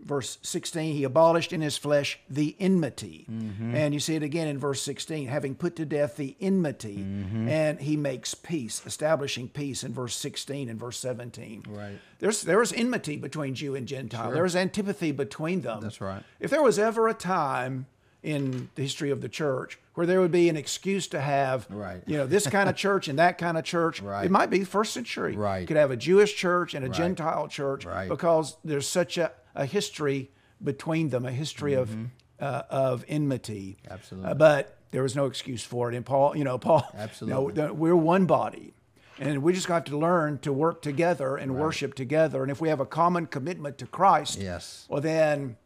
verse 0.00 0.38
16 0.42 0.94
he 0.94 1.04
abolished 1.04 1.52
in 1.52 1.60
his 1.60 1.76
flesh 1.76 2.18
the 2.30 2.56
enmity 2.60 3.26
Mm-hmm. 3.30 3.74
and 3.74 3.92
you 3.92 4.00
see 4.00 4.14
it 4.14 4.22
again 4.22 4.46
in 4.48 4.58
verse 4.58 4.80
16 4.82 5.26
having 5.28 5.54
put 5.54 5.76
to 5.76 5.84
death 5.84 6.16
the 6.16 6.36
enmity 6.40 6.98
Mm-hmm. 6.98 7.48
and 7.48 7.80
he 7.80 7.96
makes 7.96 8.34
peace 8.34 8.80
establishing 8.86 9.48
peace 9.48 9.82
in 9.84 9.92
verse 9.92 10.14
16 10.14 10.68
and 10.68 10.78
verse 10.78 10.98
17 11.00 11.64
Right. 11.68 11.98
there's 12.20 12.42
there 12.42 12.58
was 12.58 12.72
enmity 12.72 13.16
between 13.16 13.54
jew 13.54 13.74
and 13.74 13.86
gentile 13.88 14.30
there 14.30 14.42
was 14.44 14.56
antipathy 14.56 15.10
between 15.12 15.62
them 15.62 15.80
That's 15.80 16.00
right. 16.00 16.22
if 16.40 16.50
there 16.50 16.62
was 16.62 16.78
ever 16.78 17.08
a 17.08 17.14
time 17.14 17.86
in 18.22 18.68
the 18.74 18.82
history 18.82 19.10
of 19.10 19.20
the 19.20 19.28
church 19.28 19.78
where 19.98 20.06
there 20.06 20.20
would 20.20 20.30
be 20.30 20.48
an 20.48 20.56
excuse 20.56 21.08
to 21.08 21.20
have 21.20 21.66
Right. 21.68 22.00
you 22.06 22.16
know 22.18 22.26
this 22.28 22.46
kind 22.46 22.68
of 22.68 22.76
church 22.76 23.08
and 23.08 23.18
that 23.18 23.36
kind 23.36 23.58
of 23.58 23.64
church 23.64 24.00
Right. 24.14 24.26
it 24.26 24.30
might 24.30 24.48
be 24.48 24.62
first 24.62 24.92
century 24.94 25.34
Right. 25.34 25.62
you 25.62 25.66
could 25.66 25.76
have 25.76 25.90
a 25.90 25.96
jewish 25.96 26.36
church 26.36 26.72
and 26.74 26.84
a 26.84 26.88
gentile 26.88 27.48
church 27.48 27.84
Right. 27.84 28.08
because 28.08 28.56
there's 28.64 28.86
such 28.88 29.18
a, 29.18 29.32
a 29.56 29.66
history 29.66 30.30
between 30.62 31.08
them 31.08 31.26
a 31.26 31.32
history 31.32 31.74
of 31.74 31.90
uh, 32.38 32.62
of 32.70 33.04
enmity 33.08 33.78
Mm-hmm. 33.82 33.92
Absolutely. 33.92 34.30
Uh, 34.30 34.34
but 34.34 34.76
there 34.92 35.02
was 35.02 35.16
no 35.16 35.26
excuse 35.26 35.64
for 35.64 35.90
it 35.90 35.96
and 35.96 36.06
paul 36.06 36.36
you 36.36 36.44
know 36.44 36.58
paul 36.58 36.86
Absolutely. 36.96 37.54
no, 37.60 37.72
we're 37.72 37.96
one 37.96 38.24
body 38.26 38.74
and 39.18 39.42
we 39.42 39.52
just 39.52 39.66
got 39.66 39.84
to 39.86 39.98
learn 39.98 40.38
to 40.38 40.52
work 40.52 40.80
together 40.80 41.36
and 41.36 41.56
worship 41.56 41.94
together 41.94 42.42
and 42.44 42.52
if 42.52 42.60
we 42.60 42.68
have 42.68 42.78
a 42.78 42.86
common 42.86 43.26
commitment 43.26 43.78
to 43.78 43.86
christ 43.86 44.38
Yes. 44.40 44.86
well 44.88 45.00
then 45.00 45.56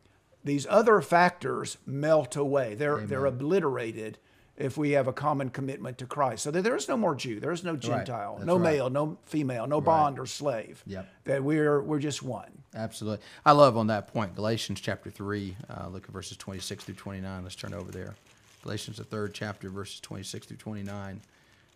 these 0.44 0.66
other 0.68 1.00
factors 1.00 1.78
melt 1.86 2.36
away 2.36 2.74
they're 2.74 2.98
they're 3.06 3.26
obliterated 3.26 4.18
if 4.56 4.76
we 4.76 4.90
have 4.90 5.06
a 5.08 5.12
common 5.12 5.48
commitment 5.50 5.96
to 5.98 6.06
christ 6.06 6.42
so 6.42 6.50
that 6.50 6.62
there 6.62 6.76
is 6.76 6.88
no 6.88 6.96
more 6.96 7.14
jew 7.14 7.40
there 7.40 7.52
is 7.52 7.64
no 7.64 7.76
gentile 7.76 8.34
That's 8.36 8.46
no 8.46 8.56
right. 8.56 8.74
male 8.74 8.90
no 8.90 9.18
female 9.24 9.66
no 9.66 9.80
bond 9.80 10.18
or 10.18 10.26
slave 10.26 10.82
Yep. 10.86 11.08
that 11.24 11.42
we're 11.44 11.80
we're 11.82 11.98
just 12.00 12.22
one 12.22 12.50
Absolutely. 12.74 13.22
I 13.44 13.52
love 13.52 13.76
on 13.76 13.88
that 13.88 14.08
point 14.14 14.34
Galatians 14.34 14.80
chapter 14.80 15.10
3, 15.10 15.54
uh, 15.68 15.88
look 15.88 16.04
at 16.04 16.10
verses 16.10 16.38
26 16.38 16.84
through 16.84 16.94
29. 16.94 17.42
Let's 17.42 17.54
turn 17.54 17.74
over 17.74 17.92
there. 17.92 18.14
Galatians, 18.62 18.96
the 18.96 19.04
third 19.04 19.34
chapter, 19.34 19.68
verses 19.68 20.00
26 20.00 20.46
through 20.46 20.56
29. 20.56 21.20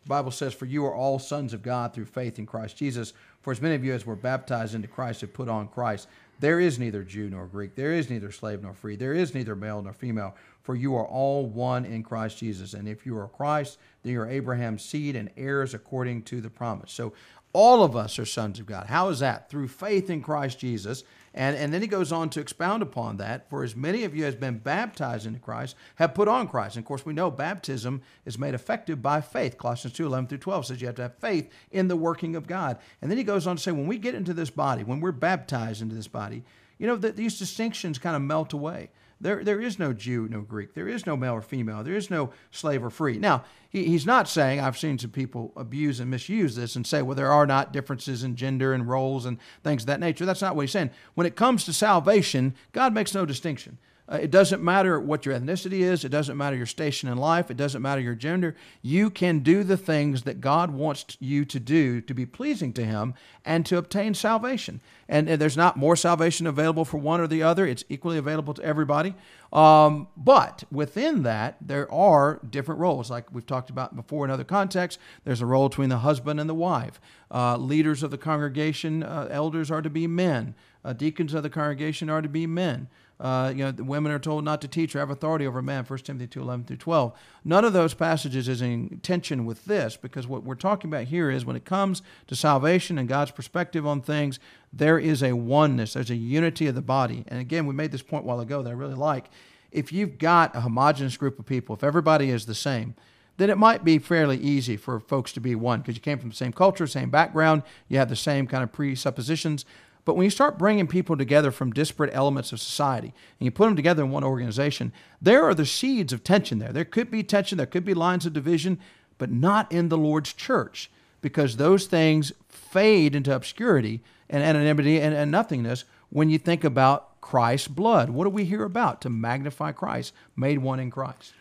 The 0.06 0.10
Bible 0.10 0.30
says, 0.30 0.54
For 0.54 0.66
you 0.66 0.86
are 0.86 0.94
all 0.94 1.18
sons 1.18 1.52
of 1.52 1.64
God 1.64 1.92
through 1.92 2.04
faith 2.04 2.38
in 2.38 2.46
Christ 2.46 2.76
Jesus. 2.76 3.12
For 3.42 3.50
as 3.50 3.60
many 3.60 3.74
of 3.74 3.84
you 3.84 3.92
as 3.92 4.06
were 4.06 4.14
baptized 4.14 4.72
into 4.72 4.86
Christ 4.86 5.22
have 5.22 5.34
put 5.34 5.48
on 5.48 5.66
Christ. 5.66 6.06
There 6.38 6.60
is 6.60 6.78
neither 6.78 7.02
Jew 7.02 7.28
nor 7.28 7.46
Greek. 7.46 7.74
There 7.74 7.92
is 7.92 8.08
neither 8.08 8.30
slave 8.30 8.62
nor 8.62 8.72
free. 8.72 8.94
There 8.94 9.14
is 9.14 9.34
neither 9.34 9.56
male 9.56 9.82
nor 9.82 9.92
female. 9.92 10.36
For 10.62 10.76
you 10.76 10.94
are 10.94 11.04
all 11.04 11.46
one 11.46 11.84
in 11.84 12.04
Christ 12.04 12.38
Jesus. 12.38 12.72
And 12.72 12.86
if 12.86 13.04
you 13.04 13.18
are 13.18 13.26
Christ, 13.26 13.78
then 14.04 14.12
you 14.12 14.20
are 14.20 14.30
Abraham's 14.30 14.84
seed 14.84 15.16
and 15.16 15.28
heirs 15.36 15.74
according 15.74 16.22
to 16.24 16.40
the 16.40 16.50
promise. 16.50 16.92
So 16.92 17.12
all 17.52 17.82
of 17.82 17.96
us 17.96 18.16
are 18.20 18.26
sons 18.26 18.60
of 18.60 18.66
God. 18.66 18.86
How 18.86 19.08
is 19.08 19.18
that? 19.18 19.50
Through 19.50 19.68
faith 19.68 20.08
in 20.08 20.22
Christ 20.22 20.60
Jesus. 20.60 21.02
And, 21.36 21.54
and 21.54 21.72
then 21.72 21.82
he 21.82 21.86
goes 21.86 22.12
on 22.12 22.30
to 22.30 22.40
expound 22.40 22.82
upon 22.82 23.18
that. 23.18 23.48
For 23.50 23.62
as 23.62 23.76
many 23.76 24.04
of 24.04 24.16
you 24.16 24.24
as 24.24 24.34
been 24.34 24.58
baptized 24.58 25.26
into 25.26 25.38
Christ 25.38 25.76
have 25.96 26.14
put 26.14 26.28
on 26.28 26.48
Christ. 26.48 26.76
And 26.76 26.82
of 26.82 26.88
course, 26.88 27.04
we 27.04 27.12
know 27.12 27.30
baptism 27.30 28.00
is 28.24 28.38
made 28.38 28.54
effective 28.54 29.02
by 29.02 29.20
faith. 29.20 29.58
Colossians 29.58 29.94
2 29.94 30.06
11 30.06 30.28
through 30.28 30.38
12 30.38 30.66
says 30.66 30.80
you 30.80 30.86
have 30.86 30.96
to 30.96 31.02
have 31.02 31.18
faith 31.18 31.52
in 31.70 31.88
the 31.88 31.96
working 31.96 32.34
of 32.34 32.46
God. 32.46 32.78
And 33.02 33.10
then 33.10 33.18
he 33.18 33.24
goes 33.24 33.46
on 33.46 33.56
to 33.56 33.62
say, 33.62 33.70
when 33.70 33.86
we 33.86 33.98
get 33.98 34.14
into 34.14 34.32
this 34.32 34.50
body, 34.50 34.82
when 34.82 35.00
we're 35.00 35.12
baptized 35.12 35.82
into 35.82 35.94
this 35.94 36.08
body, 36.08 36.42
you 36.78 36.86
know, 36.86 36.96
that 36.96 37.16
these 37.16 37.38
distinctions 37.38 37.98
kind 37.98 38.16
of 38.16 38.22
melt 38.22 38.54
away. 38.54 38.88
There, 39.18 39.42
there 39.42 39.60
is 39.60 39.78
no 39.78 39.94
Jew, 39.94 40.28
no 40.28 40.42
Greek. 40.42 40.74
There 40.74 40.88
is 40.88 41.06
no 41.06 41.16
male 41.16 41.32
or 41.32 41.42
female. 41.42 41.82
There 41.82 41.94
is 41.94 42.10
no 42.10 42.30
slave 42.50 42.84
or 42.84 42.90
free. 42.90 43.18
Now, 43.18 43.44
he, 43.70 43.84
he's 43.84 44.04
not 44.04 44.28
saying, 44.28 44.60
I've 44.60 44.76
seen 44.76 44.98
some 44.98 45.10
people 45.10 45.52
abuse 45.56 46.00
and 46.00 46.10
misuse 46.10 46.54
this 46.54 46.76
and 46.76 46.86
say, 46.86 47.00
well, 47.00 47.14
there 47.14 47.32
are 47.32 47.46
not 47.46 47.72
differences 47.72 48.22
in 48.22 48.36
gender 48.36 48.74
and 48.74 48.86
roles 48.86 49.24
and 49.24 49.38
things 49.64 49.84
of 49.84 49.86
that 49.86 50.00
nature. 50.00 50.26
That's 50.26 50.42
not 50.42 50.54
what 50.54 50.62
he's 50.62 50.70
saying. 50.70 50.90
When 51.14 51.26
it 51.26 51.34
comes 51.34 51.64
to 51.64 51.72
salvation, 51.72 52.54
God 52.72 52.92
makes 52.92 53.14
no 53.14 53.24
distinction. 53.24 53.78
Uh, 54.08 54.18
it 54.22 54.30
doesn't 54.30 54.62
matter 54.62 55.00
what 55.00 55.26
your 55.26 55.34
ethnicity 55.34 55.80
is. 55.80 56.04
It 56.04 56.10
doesn't 56.10 56.36
matter 56.36 56.56
your 56.56 56.66
station 56.66 57.08
in 57.08 57.18
life. 57.18 57.50
It 57.50 57.56
doesn't 57.56 57.82
matter 57.82 58.00
your 58.00 58.14
gender. 58.14 58.54
You 58.80 59.10
can 59.10 59.40
do 59.40 59.64
the 59.64 59.76
things 59.76 60.22
that 60.22 60.40
God 60.40 60.70
wants 60.70 61.16
you 61.18 61.44
to 61.46 61.58
do 61.58 62.00
to 62.00 62.14
be 62.14 62.24
pleasing 62.24 62.72
to 62.74 62.84
Him 62.84 63.14
and 63.44 63.66
to 63.66 63.78
obtain 63.78 64.14
salvation. 64.14 64.80
And, 65.08 65.28
and 65.28 65.40
there's 65.40 65.56
not 65.56 65.76
more 65.76 65.96
salvation 65.96 66.46
available 66.46 66.84
for 66.84 66.98
one 66.98 67.20
or 67.20 67.26
the 67.26 67.42
other. 67.42 67.66
It's 67.66 67.84
equally 67.88 68.18
available 68.18 68.54
to 68.54 68.62
everybody. 68.62 69.14
Um, 69.52 70.08
but 70.16 70.64
within 70.70 71.22
that, 71.22 71.56
there 71.60 71.90
are 71.92 72.40
different 72.48 72.80
roles, 72.80 73.10
like 73.10 73.32
we've 73.32 73.46
talked 73.46 73.70
about 73.70 73.96
before 73.96 74.24
in 74.24 74.30
other 74.30 74.44
contexts. 74.44 75.00
There's 75.24 75.40
a 75.40 75.46
role 75.46 75.68
between 75.68 75.88
the 75.88 75.98
husband 75.98 76.38
and 76.40 76.48
the 76.48 76.54
wife. 76.54 77.00
Uh, 77.30 77.56
leaders 77.56 78.02
of 78.02 78.10
the 78.10 78.18
congregation, 78.18 79.02
uh, 79.02 79.28
elders 79.30 79.70
are 79.70 79.82
to 79.82 79.90
be 79.90 80.06
men. 80.06 80.54
Uh, 80.84 80.92
deacons 80.92 81.34
of 81.34 81.42
the 81.42 81.50
congregation 81.50 82.08
are 82.08 82.22
to 82.22 82.28
be 82.28 82.46
men. 82.46 82.88
Uh, 83.18 83.50
you 83.54 83.64
know, 83.64 83.70
the 83.70 83.82
women 83.82 84.12
are 84.12 84.18
told 84.18 84.44
not 84.44 84.60
to 84.60 84.68
teach 84.68 84.94
or 84.94 84.98
have 84.98 85.08
authority 85.08 85.46
over 85.46 85.62
man, 85.62 85.84
1 85.84 85.98
Timothy 86.00 86.26
2 86.26 86.42
11 86.42 86.66
through 86.66 86.76
12. 86.76 87.18
None 87.44 87.64
of 87.64 87.72
those 87.72 87.94
passages 87.94 88.46
is 88.46 88.60
in 88.60 89.00
tension 89.02 89.46
with 89.46 89.64
this 89.64 89.96
because 89.96 90.26
what 90.26 90.44
we're 90.44 90.54
talking 90.54 90.90
about 90.90 91.04
here 91.04 91.30
is 91.30 91.44
when 91.44 91.56
it 91.56 91.64
comes 91.64 92.02
to 92.26 92.36
salvation 92.36 92.98
and 92.98 93.08
God's 93.08 93.30
perspective 93.30 93.86
on 93.86 94.02
things, 94.02 94.38
there 94.70 94.98
is 94.98 95.22
a 95.22 95.32
oneness, 95.32 95.94
there's 95.94 96.10
a 96.10 96.16
unity 96.16 96.66
of 96.66 96.74
the 96.74 96.82
body. 96.82 97.24
And 97.28 97.40
again, 97.40 97.66
we 97.66 97.74
made 97.74 97.90
this 97.90 98.02
point 98.02 98.24
a 98.24 98.26
while 98.26 98.40
ago 98.40 98.62
that 98.62 98.70
I 98.70 98.74
really 98.74 98.94
like. 98.94 99.30
If 99.72 99.92
you've 99.92 100.18
got 100.18 100.54
a 100.54 100.60
homogenous 100.60 101.16
group 101.16 101.38
of 101.38 101.46
people, 101.46 101.74
if 101.74 101.82
everybody 101.82 102.30
is 102.30 102.44
the 102.44 102.54
same, 102.54 102.94
then 103.38 103.50
it 103.50 103.58
might 103.58 103.84
be 103.84 103.98
fairly 103.98 104.38
easy 104.38 104.76
for 104.76 104.98
folks 105.00 105.32
to 105.32 105.40
be 105.40 105.54
one 105.54 105.80
because 105.80 105.94
you 105.94 106.00
came 106.00 106.18
from 106.18 106.30
the 106.30 106.36
same 106.36 106.52
culture, 106.52 106.86
same 106.86 107.10
background, 107.10 107.62
you 107.88 107.98
have 107.98 108.08
the 108.08 108.16
same 108.16 108.46
kind 108.46 108.62
of 108.62 108.72
presuppositions. 108.72 109.64
But 110.06 110.14
when 110.16 110.24
you 110.24 110.30
start 110.30 110.56
bringing 110.56 110.86
people 110.86 111.16
together 111.16 111.50
from 111.50 111.72
disparate 111.72 112.14
elements 112.14 112.52
of 112.52 112.60
society 112.60 113.08
and 113.08 113.44
you 113.44 113.50
put 113.50 113.66
them 113.66 113.76
together 113.76 114.04
in 114.04 114.10
one 114.10 114.24
organization, 114.24 114.92
there 115.20 115.44
are 115.44 115.52
the 115.52 115.66
seeds 115.66 116.12
of 116.14 116.22
tension 116.24 116.58
there. 116.60 116.72
There 116.72 116.84
could 116.84 117.10
be 117.10 117.22
tension, 117.24 117.58
there 117.58 117.66
could 117.66 117.84
be 117.84 117.92
lines 117.92 118.24
of 118.24 118.32
division, 118.32 118.78
but 119.18 119.32
not 119.32 119.70
in 119.72 119.88
the 119.88 119.98
Lord's 119.98 120.32
church 120.32 120.90
because 121.20 121.56
those 121.56 121.86
things 121.86 122.32
fade 122.48 123.16
into 123.16 123.34
obscurity 123.34 124.00
and 124.30 124.44
anonymity 124.44 125.00
and, 125.00 125.12
and 125.12 125.30
nothingness 125.30 125.84
when 126.08 126.30
you 126.30 126.38
think 126.38 126.62
about 126.62 127.20
Christ's 127.20 127.66
blood. 127.66 128.10
What 128.10 128.24
do 128.24 128.30
we 128.30 128.44
hear 128.44 128.62
about? 128.62 129.00
To 129.00 129.10
magnify 129.10 129.72
Christ, 129.72 130.14
made 130.36 130.58
one 130.60 130.78
in 130.78 130.88
Christ. 130.88 131.32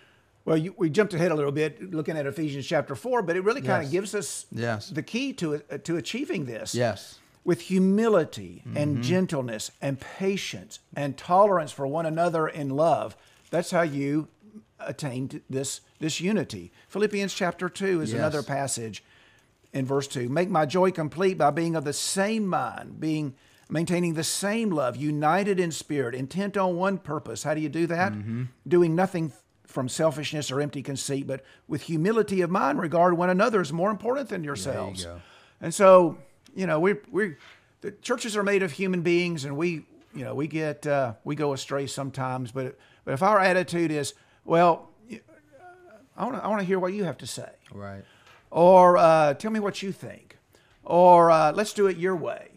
Well, 0.43 0.57
you, 0.57 0.73
we 0.75 0.89
jumped 0.89 1.13
ahead 1.13 1.31
a 1.31 1.35
little 1.35 1.51
bit 1.51 1.93
looking 1.93 2.17
at 2.17 2.25
Ephesians 2.25 2.65
chapter 2.65 2.95
4, 2.95 3.21
but 3.21 3.35
it 3.35 3.43
really 3.43 3.61
kind 3.61 3.83
Yes. 3.83 3.85
of 3.87 3.91
gives 3.91 4.15
us 4.15 4.45
Yes. 4.51 4.89
the 4.89 5.03
key 5.03 5.33
to, 5.33 5.55
uh, 5.71 5.77
to 5.83 5.97
achieving 5.97 6.45
this. 6.45 6.73
Yes. 6.73 7.19
With 7.45 7.61
humility 7.61 8.63
Mm-hmm. 8.67 8.77
and 8.77 9.03
gentleness 9.03 9.71
and 9.81 9.99
patience 9.99 10.79
and 10.95 11.15
tolerance 11.17 11.71
for 11.71 11.87
one 11.87 12.05
another 12.05 12.47
in 12.47 12.69
love. 12.71 13.15
That's 13.51 13.71
how 13.71 13.83
you 13.83 14.27
attained 14.79 15.41
this, 15.49 15.81
this 15.99 16.19
unity. 16.19 16.71
Philippians 16.89 17.33
chapter 17.33 17.69
2 17.69 18.01
is 18.01 18.11
Yes. 18.11 18.19
another 18.19 18.43
passage 18.43 19.03
in 19.71 19.85
verse 19.85 20.07
2. 20.07 20.27
Make 20.27 20.49
my 20.49 20.65
joy 20.65 20.91
complete 20.91 21.37
by 21.37 21.51
being 21.51 21.75
of 21.75 21.85
the 21.85 21.93
same 21.93 22.45
mind, 22.47 22.99
being 22.99 23.35
maintaining 23.69 24.13
the 24.15 24.23
same 24.23 24.69
love, 24.71 24.95
united 24.97 25.59
in 25.59 25.71
spirit, 25.71 26.13
intent 26.15 26.57
on 26.57 26.75
one 26.75 26.97
purpose. 26.97 27.43
How 27.43 27.53
do 27.53 27.61
you 27.61 27.69
do 27.69 27.87
that? 27.87 28.11
Mm-hmm. 28.13 28.43
Doing 28.67 28.95
nothing 28.95 29.31
from 29.65 29.87
selfishness 29.89 30.51
or 30.51 30.61
empty 30.61 30.81
conceit, 30.83 31.25
but 31.27 31.43
with 31.67 31.83
humility 31.83 32.41
of 32.41 32.49
mind, 32.49 32.79
regard 32.79 33.17
one 33.17 33.29
another 33.29 33.61
as 33.61 33.71
more 33.73 33.91
important 33.91 34.29
than 34.29 34.43
yourselves. 34.43 35.05
go. 35.05 35.21
And 35.61 35.73
so, 35.73 36.17
you 36.55 36.65
know, 36.67 36.79
we 36.79 36.95
we 37.11 37.35
the 37.81 37.91
churches 37.91 38.35
are 38.35 38.43
made 38.43 38.63
of 38.63 38.71
human 38.71 39.01
beings, 39.01 39.45
and 39.45 39.55
we 39.57 39.85
you 40.13 40.23
know 40.23 40.33
we 40.33 40.47
get 40.47 40.87
uh, 40.87 41.13
we 41.23 41.35
go 41.35 41.53
astray 41.53 41.85
sometimes. 41.87 42.51
But 42.51 42.77
but 43.03 43.13
if 43.13 43.21
our 43.21 43.39
attitude 43.39 43.91
is, 43.91 44.13
well, 44.45 44.89
I 46.17 46.23
want 46.25 46.37
to 46.37 46.43
I 46.43 46.47
want 46.47 46.61
to 46.61 46.65
hear 46.65 46.79
what 46.79 46.93
you 46.93 47.03
have 47.03 47.17
to 47.19 47.27
say 47.27 47.49
Right. 47.73 48.03
or 48.51 48.97
uh, 48.97 49.33
tell 49.33 49.51
me 49.51 49.59
what 49.59 49.83
you 49.83 49.91
think, 49.91 50.37
or 50.83 51.29
uh, 51.29 51.51
let's 51.51 51.73
do 51.73 51.87
it 51.87 51.97
your 51.97 52.15
way. 52.15 52.51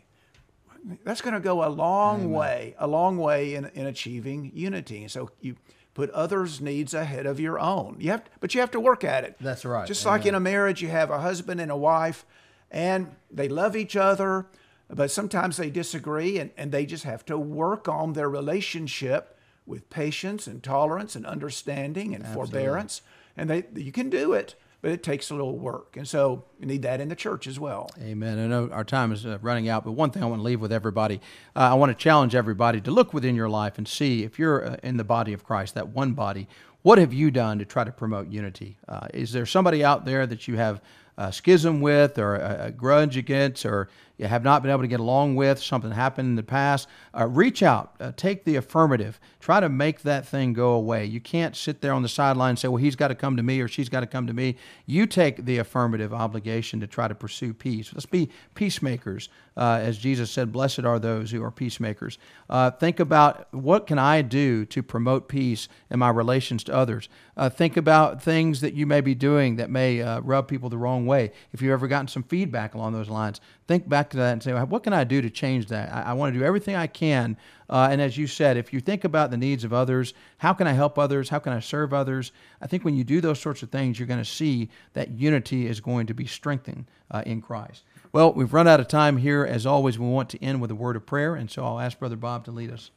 That's 1.05 1.21
going 1.21 1.35
to 1.35 1.41
go 1.41 1.65
a 1.65 1.69
long 1.69 2.31
way, 2.31 2.75
a 2.79 2.87
long 2.87 3.19
way 3.19 3.55
in, 3.55 3.67
in 3.75 3.87
achieving 3.87 4.53
unity. 4.55 5.03
And 5.03 5.11
so 5.11 5.31
you 5.41 5.57
put 5.93 6.09
others' 6.11 6.61
needs 6.61 6.95
ahead 6.95 7.27
of 7.27 7.41
your 7.41 7.59
own. 7.59 7.97
You 7.99 8.13
have, 8.13 8.23
but 8.41 8.55
you 8.55 8.61
have 8.61 8.71
to 8.71 8.81
work 8.81 9.03
at 9.03 9.25
it. 9.25 9.37
That's 9.41 9.65
right. 9.65 9.87
Just 9.87 10.07
like 10.07 10.25
in 10.25 10.35
a 10.37 10.41
marriage, 10.41 10.81
you 10.81 10.89
have 10.89 11.11
a 11.11 11.19
husband 11.19 11.61
and 11.61 11.71
a 11.73 11.77
wife, 11.77 12.25
and 12.71 13.15
they 13.31 13.49
love 13.49 13.77
each 13.77 13.97
other, 13.97 14.47
but 14.89 15.11
sometimes 15.11 15.57
they 15.57 15.71
disagree, 15.71 16.39
and, 16.39 16.51
and 16.57 16.73
they 16.73 16.87
just 16.87 17.05
have 17.05 17.25
to 17.27 17.39
work 17.39 17.89
on 17.89 18.15
their 18.15 18.29
relationship 18.29 19.39
with 19.67 19.91
patience 19.91 20.47
and 20.47 20.63
tolerance 20.63 21.15
and 21.15 21.27
understanding 21.27 22.15
and 22.15 22.27
forbearance. 22.27 23.03
And 23.37 23.51
they, 23.51 23.65
you 23.75 23.93
can 23.93 24.09
do 24.09 24.33
it, 24.33 24.55
but 24.81 24.91
it 24.91 25.03
takes 25.03 25.31
a 25.31 25.35
little 25.35 25.59
work. 25.59 25.97
And 25.97 26.09
so 26.09 26.45
we 26.59 26.67
need 26.67 26.83
that 26.83 27.01
in 27.01 27.09
the 27.09 27.15
church 27.15 27.47
as 27.47 27.61
well. 27.61 27.91
Amen. 28.01 28.39
I 28.39 28.47
know 28.47 28.71
our 28.73 28.85
time 28.85 29.13
is 29.13 29.27
uh, 29.27 29.39
running 29.43 29.69
out, 29.69 29.85
but 29.85 29.93
one 29.93 30.11
thing 30.11 30.23
I 30.23 30.27
want 30.27 30.41
to 30.41 30.45
leave 30.45 30.61
with 30.61 30.73
everybody, 30.73 31.21
uh, 31.55 31.61
I 31.71 31.75
want 31.75 31.91
to 31.91 31.95
challenge 31.95 32.35
everybody 32.35 32.81
to 32.81 32.91
look 32.91 33.13
within 33.13 33.37
your 33.37 33.49
life 33.51 33.77
and 33.77 33.87
see 33.87 34.25
if 34.25 34.39
you're 34.39 34.65
uh, 34.65 34.77
in 34.83 34.97
the 34.97 35.05
body 35.05 35.35
of 35.35 35.45
Christ, 35.45 35.75
that 35.75 35.89
one 35.89 36.13
body, 36.13 36.49
what 36.83 36.99
have 36.99 37.13
you 37.13 37.31
done 37.31 37.59
to 37.59 37.65
try 37.65 37.85
to 37.85 37.93
promote 37.93 38.29
unity? 38.29 38.79
Uh, 38.89 39.09
is 39.13 39.33
there 39.33 39.45
somebody 39.45 39.85
out 39.85 40.05
there 40.05 40.27
that 40.27 40.49
you 40.49 40.57
have 40.57 40.81
a 41.19 41.33
schism 41.33 41.81
with 41.81 42.17
or 42.17 42.37
a, 42.37 42.67
a, 42.67 42.71
grudge 42.71 43.17
against 43.17 43.67
or 43.67 43.89
you 44.19 44.27
have 44.27 44.43
not 44.43 44.63
been 44.63 44.71
able 44.71 44.83
to 44.83 44.89
get 44.89 45.01
along 45.01 45.37
with, 45.37 45.63
something 45.63 45.93
happened 45.93 46.29
in 46.29 46.35
the 46.35 46.43
past, 46.43 46.89
uh, 47.17 47.27
reach 47.27 47.63
out, 47.63 47.95
uh, 48.01 48.13
take 48.17 48.45
the 48.45 48.57
affirmative, 48.57 49.21
try 49.39 49.61
to 49.61 49.69
make 49.69 50.03
that 50.03 50.27
thing 50.27 50.53
go 50.53 50.73
away. 50.73 51.05
You 51.05 51.21
can't 51.21 51.55
sit 51.57 51.81
there 51.81 51.93
on 51.93 52.03
the 52.03 52.09
sideline 52.09 52.51
and 52.51 52.59
say, 52.59 52.67
well, 52.67 52.83
he's 52.83 52.97
got 52.97 53.09
to 53.09 53.15
come 53.15 53.37
to 53.37 53.43
me 53.43 53.61
or 53.61 53.69
she's 53.69 53.89
got 53.89 54.01
to 54.01 54.07
come 54.07 54.27
to 54.27 54.33
me. 54.33 54.57
You 54.87 55.07
take 55.07 55.45
the 55.45 55.59
affirmative 55.59 56.13
obligation 56.13 56.81
to 56.81 56.89
try 56.89 57.07
to 57.07 57.15
pursue 57.15 57.55
peace. 57.55 57.93
Let's 57.95 58.07
be 58.07 58.29
peacemakers. 58.55 59.29
Uh, 59.57 59.81
as 59.83 59.99
Jesus 59.99 60.31
said, 60.31 60.53
blessed 60.53 60.85
are 60.85 60.99
those 60.99 61.31
who 61.31 61.43
are 61.43 61.51
peacemakers. 61.51 62.19
Uh, 62.49 62.71
think 62.71 63.01
about 63.01 63.53
what 63.53 63.87
can 63.87 63.99
I 63.99 64.23
do 64.23 64.65
to 64.67 64.83
promote 64.83 65.29
peace 65.29 65.69
in 65.91 65.99
my 65.99 66.11
relations 66.11 66.63
to 66.65 66.75
others. 66.75 67.09
Uh, 67.37 67.49
think 67.49 67.77
about 67.77 68.23
things 68.23 68.61
that 68.61 68.75
you 68.75 68.87
may 68.87 69.01
be 69.01 69.15
doing 69.15 69.57
that 69.57 69.71
may 69.71 70.01
uh, 70.01 70.21
rub 70.21 70.49
people 70.49 70.69
the 70.69 70.79
wrong 70.79 71.07
way. 71.07 71.33
If 71.53 71.63
you've 71.63 71.73
ever 71.73 71.89
gotten 71.89 72.09
some 72.09 72.23
feedback 72.23 72.75
along 72.75 72.93
those 72.93 73.09
lines, 73.09 73.41
think 73.69 73.89
back 73.89 74.11
to 74.11 74.17
that 74.17 74.33
and 74.33 74.43
say, 74.43 74.55
well, 74.55 74.67
what 74.67 74.83
can 74.83 74.95
I 74.95 75.05
do 75.05 75.21
to 75.21 75.29
change 75.29 75.67
that? 75.67 75.93
I, 75.93 76.11
I 76.11 76.13
want 76.15 76.33
to 76.33 76.39
do 76.39 76.45
everything 76.45 76.75
I 76.75 76.87
can. 76.87 77.37
Uh, 77.69 77.89
and 77.91 78.01
as 78.01 78.17
you 78.17 78.27
said, 78.27 78.57
if 78.57 78.73
you 78.73 78.81
think 78.81 79.05
about 79.05 79.31
the 79.31 79.37
needs 79.37 79.63
of 79.63 79.75
others, 79.75 80.15
how 80.39 80.55
can 80.55 80.67
I 80.67 80.73
help 80.73 80.99
others? 80.99 81.29
How 81.29 81.39
can 81.39 81.53
I 81.53 81.61
serve 81.61 81.93
others? 81.93 82.33
I 82.63 82.67
think 82.67 82.85
when 82.85 82.97
you 82.97 83.05
do 83.05 83.21
those 83.21 83.39
sorts 83.39 83.63
of 83.63 83.71
things, 83.71 83.99
you're 83.99 84.09
going 84.09 84.19
to 84.19 84.25
see 84.25 84.71
that 84.95 85.11
unity 85.11 85.67
is 85.67 85.81
going 85.81 86.07
to 86.07 86.15
be 86.15 86.27
strengthened 86.27 86.87
uh, 87.11 87.23
in 87.27 87.43
Christ. 87.43 87.85
Well, 88.11 88.33
we've 88.33 88.55
run 88.55 88.67
out 88.67 88.81
of 88.81 88.89
time 88.89 89.19
here. 89.19 89.45
As 89.45 89.67
always, 89.67 89.99
we 89.99 90.07
want 90.07 90.31
to 90.31 90.43
end 90.43 90.63
with 90.63 90.71
a 90.71 90.75
word 90.75 90.97
of 90.97 91.05
prayer. 91.05 91.35
And 91.35 91.51
so 91.51 91.63
I'll 91.63 91.79
ask 91.79 91.99
Brother 91.99 92.17
Bob 92.17 92.47
to 92.47 92.51
lead 92.51 92.71
us. 92.71 92.91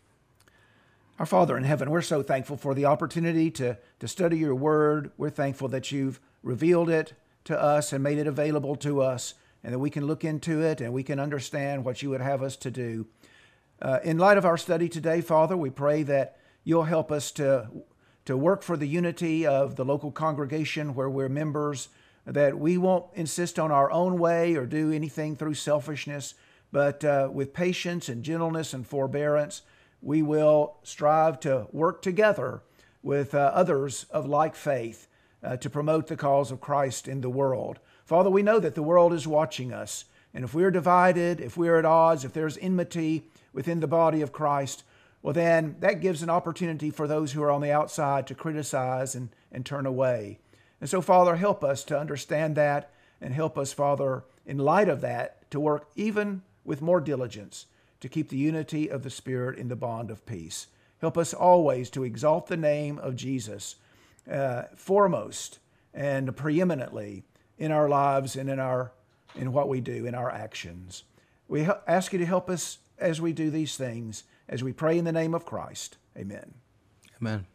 Our 1.19 1.25
Father 1.25 1.57
in 1.57 1.65
heaven, 1.65 1.91
we're 1.91 2.01
so 2.01 2.23
thankful 2.23 2.55
for 2.55 2.73
the 2.73 2.85
opportunity 2.85 3.51
to, 3.51 3.77
to 3.99 4.07
study 4.07 4.37
your 4.37 4.55
word. 4.55 5.11
We're 5.17 5.29
thankful 5.29 5.67
that 5.67 5.91
you've 5.91 6.21
revealed 6.41 6.89
it 6.89 7.13
to 7.43 7.61
us 7.61 7.91
and 7.91 8.01
made 8.01 8.17
it 8.17 8.25
available 8.25 8.77
to 8.77 9.01
us 9.01 9.33
and 9.63 9.73
that 9.73 9.79
we 9.79 9.89
can 9.89 10.07
look 10.07 10.23
into 10.23 10.61
it 10.61 10.81
and 10.81 10.93
we 10.93 11.03
can 11.03 11.19
understand 11.19 11.85
what 11.85 12.01
you 12.01 12.09
would 12.09 12.21
have 12.21 12.41
us 12.41 12.55
to 12.57 12.71
do. 12.71 13.07
Uh, 13.81 13.99
in 14.03 14.17
light 14.17 14.37
of 14.37 14.45
our 14.45 14.57
study 14.57 14.87
today, 14.87 15.21
Father, 15.21 15.57
we 15.57 15.69
pray 15.69 16.03
that 16.03 16.37
you'll 16.63 16.83
help 16.83 17.11
us 17.11 17.31
to, 17.31 17.69
to 18.25 18.37
work 18.37 18.61
for 18.61 18.77
the 18.77 18.87
unity 18.87 19.45
of 19.45 19.75
the 19.75 19.85
local 19.85 20.11
congregation 20.11 20.93
where 20.93 21.09
we're 21.09 21.29
members, 21.29 21.89
that 22.25 22.57
we 22.57 22.77
won't 22.77 23.05
insist 23.15 23.57
on 23.57 23.71
our 23.71 23.91
own 23.91 24.19
way 24.19 24.55
or 24.55 24.65
do 24.65 24.91
anything 24.91 25.35
through 25.35 25.55
selfishness, 25.55 26.35
but 26.71 27.03
uh, 27.03 27.29
with 27.31 27.53
patience 27.53 28.07
and 28.07 28.23
gentleness 28.23 28.73
and 28.73 28.85
forbearance, 28.85 29.63
we 30.01 30.21
will 30.21 30.77
strive 30.83 31.39
to 31.39 31.67
work 31.71 32.01
together 32.01 32.61
with 33.03 33.33
uh, 33.33 33.51
others 33.53 34.05
of 34.11 34.27
like 34.27 34.55
faith 34.55 35.07
uh, 35.43 35.57
to 35.57 35.69
promote 35.69 36.07
the 36.07 36.15
cause 36.15 36.51
of 36.51 36.61
Christ 36.61 37.07
in 37.07 37.21
the 37.21 37.29
world. 37.29 37.79
Father, 38.11 38.29
we 38.29 38.43
know 38.43 38.59
that 38.59 38.75
the 38.75 38.83
world 38.83 39.13
is 39.13 39.25
watching 39.25 39.71
us. 39.71 40.03
And 40.33 40.43
if 40.43 40.53
we're 40.53 40.69
divided, 40.69 41.39
if 41.39 41.55
we're 41.55 41.79
at 41.79 41.85
odds, 41.85 42.25
if 42.25 42.33
there's 42.33 42.57
enmity 42.57 43.23
within 43.53 43.79
the 43.79 43.87
body 43.87 44.21
of 44.21 44.33
Christ, 44.33 44.83
well, 45.21 45.33
then 45.33 45.77
that 45.79 46.01
gives 46.01 46.21
an 46.21 46.29
opportunity 46.29 46.89
for 46.89 47.07
those 47.07 47.31
who 47.31 47.41
are 47.41 47.49
on 47.49 47.61
the 47.61 47.71
outside 47.71 48.27
to 48.27 48.35
criticize 48.35 49.15
and, 49.15 49.29
and 49.49 49.65
turn 49.65 49.85
away. 49.85 50.39
And 50.81 50.89
so, 50.89 50.99
Father, 50.99 51.37
help 51.37 51.63
us 51.63 51.85
to 51.85 51.97
understand 51.97 52.57
that 52.57 52.91
and 53.21 53.33
help 53.33 53.57
us, 53.57 53.71
Father, 53.71 54.25
in 54.45 54.57
light 54.57 54.89
of 54.89 54.99
that, 54.99 55.49
to 55.51 55.61
work 55.61 55.87
even 55.95 56.41
with 56.65 56.81
more 56.81 56.99
diligence 56.99 57.67
to 58.01 58.09
keep 58.09 58.27
the 58.27 58.35
unity 58.35 58.89
of 58.89 59.03
the 59.03 59.09
Spirit 59.09 59.57
in 59.57 59.69
the 59.69 59.77
bond 59.77 60.11
of 60.11 60.25
peace. 60.25 60.67
Help 60.99 61.17
us 61.17 61.33
always 61.33 61.89
to 61.91 62.03
exalt 62.03 62.47
the 62.47 62.57
name 62.57 62.97
of 62.97 63.15
Jesus 63.15 63.77
uh, 64.29 64.63
foremost 64.75 65.59
and 65.93 66.35
preeminently 66.35 67.23
in 67.61 67.71
our 67.71 67.87
lives 67.87 68.35
and 68.35 68.49
in 68.49 68.59
our 68.59 68.91
in 69.35 69.53
what 69.53 69.69
we 69.69 69.79
do 69.79 70.05
in 70.05 70.15
our 70.15 70.29
actions. 70.29 71.03
We 71.47 71.67
ask 71.87 72.11
you 72.11 72.19
to 72.19 72.25
help 72.25 72.49
us 72.49 72.79
as 72.97 73.21
we 73.21 73.31
do 73.33 73.49
these 73.49 73.77
things, 73.77 74.23
as 74.49 74.63
we 74.63 74.73
pray 74.73 74.97
in 74.97 75.05
the 75.05 75.11
name 75.11 75.33
of 75.33 75.45
Christ. 75.45 75.97
Amen. 76.17 76.55
Amen. 77.21 77.45